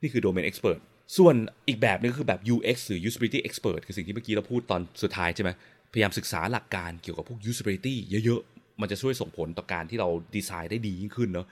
[0.03, 0.79] นี่คือ domain expert
[1.17, 1.35] ส่วน
[1.69, 5.51] อีกแบบนึงคือแบบ UX หรือ usability expert คือสิ่งที่เมื่อกี้เราพูดตอนสุดท้ายใช่ไหม
[5.93, 11.47] พยายามศึกษาหลักการเกี่ยวกับพวก usability เยอะๆ มันจะช่วยส่งผลต่อการที่เราดีไซน์ได้ดียิ่งขึ้นเนาะ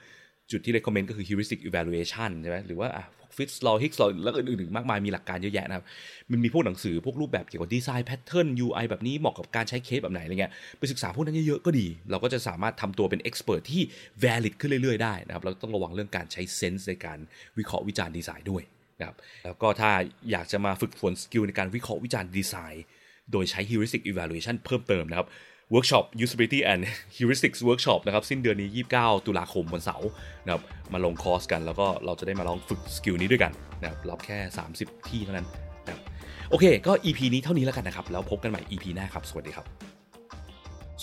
[0.51, 2.89] จุดที่ recommend ก็คือ heuristic evaluation ใช่ไหมหรือว่า
[3.37, 5.85] ฟิตสโลฮิกส์แล้วอื่นๆมากมายมีหลักการเยอะแยะนะครับ
[6.31, 13.83] มันมีพวกหนังสือพวกรูปแบบเกี่ยวกับดีไซน์แพทเทิร์น UI แบบนี้เหมาะกับการใช้เคสแบบไหนอะไรเงี้ยไปศึกษาพวกนั้นเยอะๆก็ดี เราก็จะสามารถทำตัวเป็น expert ที่
[14.23, 17.19] valid ขึ้นเรื่อยๆได้นะครับเราต้องระวังเรื่องการใช้ sense ในการ
[17.57, 18.63] วิเคราะห์วิจารณ์ดีไซน์ด้วย
[18.99, 19.91] นะครับแล้วก็ถ้า
[20.31, 22.85] อยากจะมาฝึกฝน skill ในการวิเคราะห์วิจารณ์ดีไซน์
[23.31, 25.27] โดยใช้ heuristic evaluation เพิ่มเติมนะครับ
[25.71, 26.81] เวิร์กช็อป usability and
[27.15, 30.09] heuristics workshop นะครับ สิ้นเดือนนี้ 29 ตุลาคมวันเสาร์
[30.45, 33.51] นะครับมาลงคอร์สกัน แล้วก็เราจะได้มาลองฝึก skill นี้ด้วยกัน
[33.81, 34.37] นะครับรับแค่
[34.75, 35.47] 30 ที่เท่านั้น
[35.85, 36.01] นะครับ
[36.49, 39.65] โอเค ก็ EP นี้เท่านี้แล้วกันนะครับ แล้วพบกันใหม่ EP หน้าครับ สวัสดีครับ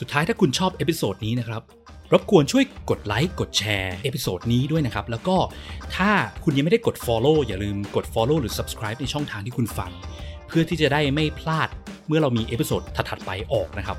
[0.01, 1.63] สุดท้ายถ้าคุณชอบ episode นี้นะครับ
[2.13, 5.37] รบกวนช่วยกดไลค์กดแชร์ episode นี้ด้วยนะครับ แล้วก็
[5.97, 6.11] ถ้า
[6.45, 9.91] คุณยังไม่ได้กด Follow อย่าลืมกด Follow หรือ Subscribe ในช่องทางที่คุณฟัง
[10.47, 11.69] เพื่อที่จะได้ไม่พลาด
[12.09, 13.99] เมื่อเรามี episode ถัดๆไปออกนะครับ